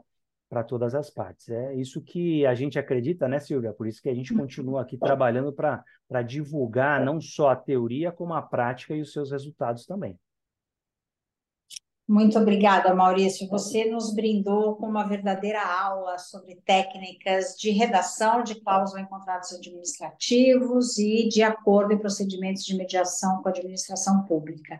para 0.49 0.63
todas 0.63 0.95
as 0.95 1.09
partes. 1.09 1.47
É 1.49 1.75
isso 1.75 2.01
que 2.01 2.45
a 2.45 2.55
gente 2.55 2.79
acredita, 2.79 3.27
né, 3.27 3.39
Silvia? 3.39 3.71
Por 3.71 3.87
isso 3.87 4.01
que 4.01 4.09
a 4.09 4.15
gente 4.15 4.33
continua 4.33 4.81
aqui 4.81 4.97
trabalhando 4.97 5.53
para 5.53 6.21
divulgar 6.23 7.03
não 7.05 7.21
só 7.21 7.49
a 7.49 7.55
teoria, 7.55 8.11
como 8.11 8.33
a 8.33 8.41
prática 8.41 8.95
e 8.95 9.01
os 9.01 9.13
seus 9.13 9.31
resultados 9.31 9.85
também. 9.85 10.17
Muito 12.09 12.39
obrigada, 12.39 12.91
Maurício. 12.91 13.47
Você 13.49 13.85
nos 13.85 14.11
brindou 14.11 14.75
com 14.77 14.87
uma 14.87 15.07
verdadeira 15.07 15.61
aula 15.61 16.17
sobre 16.17 16.55
técnicas 16.65 17.55
de 17.55 17.69
redação 17.69 18.41
de 18.41 18.55
cláusula 18.55 19.01
em 19.01 19.05
contratos 19.05 19.53
administrativos 19.53 20.97
e 20.97 21.29
de 21.29 21.43
acordo 21.43 21.93
em 21.93 21.99
procedimentos 21.99 22.65
de 22.65 22.75
mediação 22.75 23.43
com 23.43 23.47
a 23.47 23.51
administração 23.51 24.23
pública. 24.23 24.79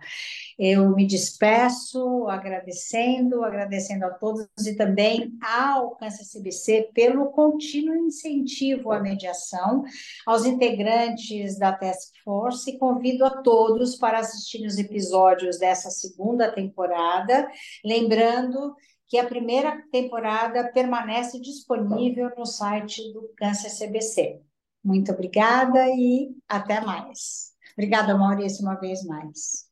Eu 0.57 0.89
me 0.95 1.05
despeço 1.05 2.27
agradecendo, 2.27 3.43
agradecendo 3.43 4.05
a 4.05 4.09
todos 4.09 4.47
e 4.65 4.75
também 4.75 5.31
ao 5.39 5.91
Câncer 5.97 6.25
CBC 6.25 6.89
pelo 6.95 7.27
contínuo 7.27 7.95
incentivo 7.95 8.91
à 8.91 8.99
mediação, 8.99 9.83
aos 10.25 10.47
integrantes 10.47 11.59
da 11.59 11.73
Task 11.73 12.11
Force 12.23 12.71
e 12.71 12.79
convido 12.79 13.23
a 13.23 13.43
todos 13.43 13.97
para 13.97 14.17
assistir 14.17 14.65
os 14.65 14.79
episódios 14.79 15.59
dessa 15.59 15.91
segunda 15.91 16.51
temporada 16.51 17.18
temporada. 17.25 17.51
Lembrando 17.83 18.75
que 19.07 19.17
a 19.17 19.25
primeira 19.25 19.81
temporada 19.91 20.71
permanece 20.71 21.39
disponível 21.39 22.31
no 22.37 22.45
site 22.45 23.11
do 23.11 23.33
Câncer 23.37 23.69
CBC. 23.69 24.39
Muito 24.83 25.11
obrigada 25.11 25.87
e 25.87 26.31
até 26.47 26.79
mais. 26.79 27.53
Obrigada, 27.73 28.15
Maurício, 28.17 28.63
uma 28.63 28.75
vez 28.75 29.03
mais. 29.03 29.67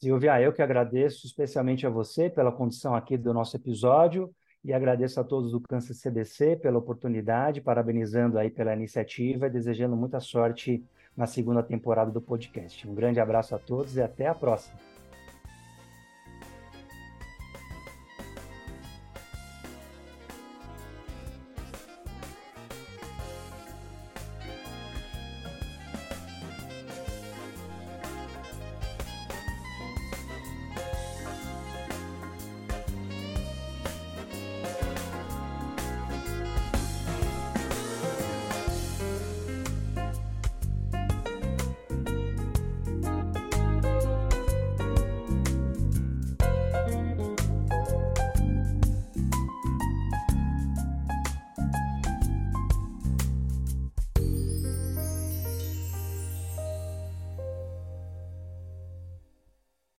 Silvia, 0.00 0.40
eu 0.40 0.52
que 0.52 0.62
agradeço 0.62 1.26
especialmente 1.26 1.86
a 1.86 1.90
você 1.90 2.30
pela 2.30 2.52
condição 2.52 2.94
aqui 2.94 3.16
do 3.16 3.32
nosso 3.32 3.56
episódio 3.56 4.34
e 4.64 4.72
agradeço 4.72 5.20
a 5.20 5.24
todos 5.24 5.52
do 5.52 5.60
Câncer 5.60 5.94
CBC 5.94 6.56
pela 6.56 6.78
oportunidade, 6.78 7.60
parabenizando 7.60 8.38
aí 8.38 8.50
pela 8.50 8.74
iniciativa 8.74 9.46
e 9.46 9.50
desejando 9.50 9.96
muita 9.96 10.20
sorte 10.20 10.84
na 11.16 11.26
segunda 11.26 11.62
temporada 11.62 12.10
do 12.10 12.20
podcast. 12.20 12.88
Um 12.88 12.94
grande 12.94 13.20
abraço 13.20 13.54
a 13.54 13.58
todos 13.58 13.96
e 13.96 14.02
até 14.02 14.26
a 14.26 14.34
próxima. 14.34 14.91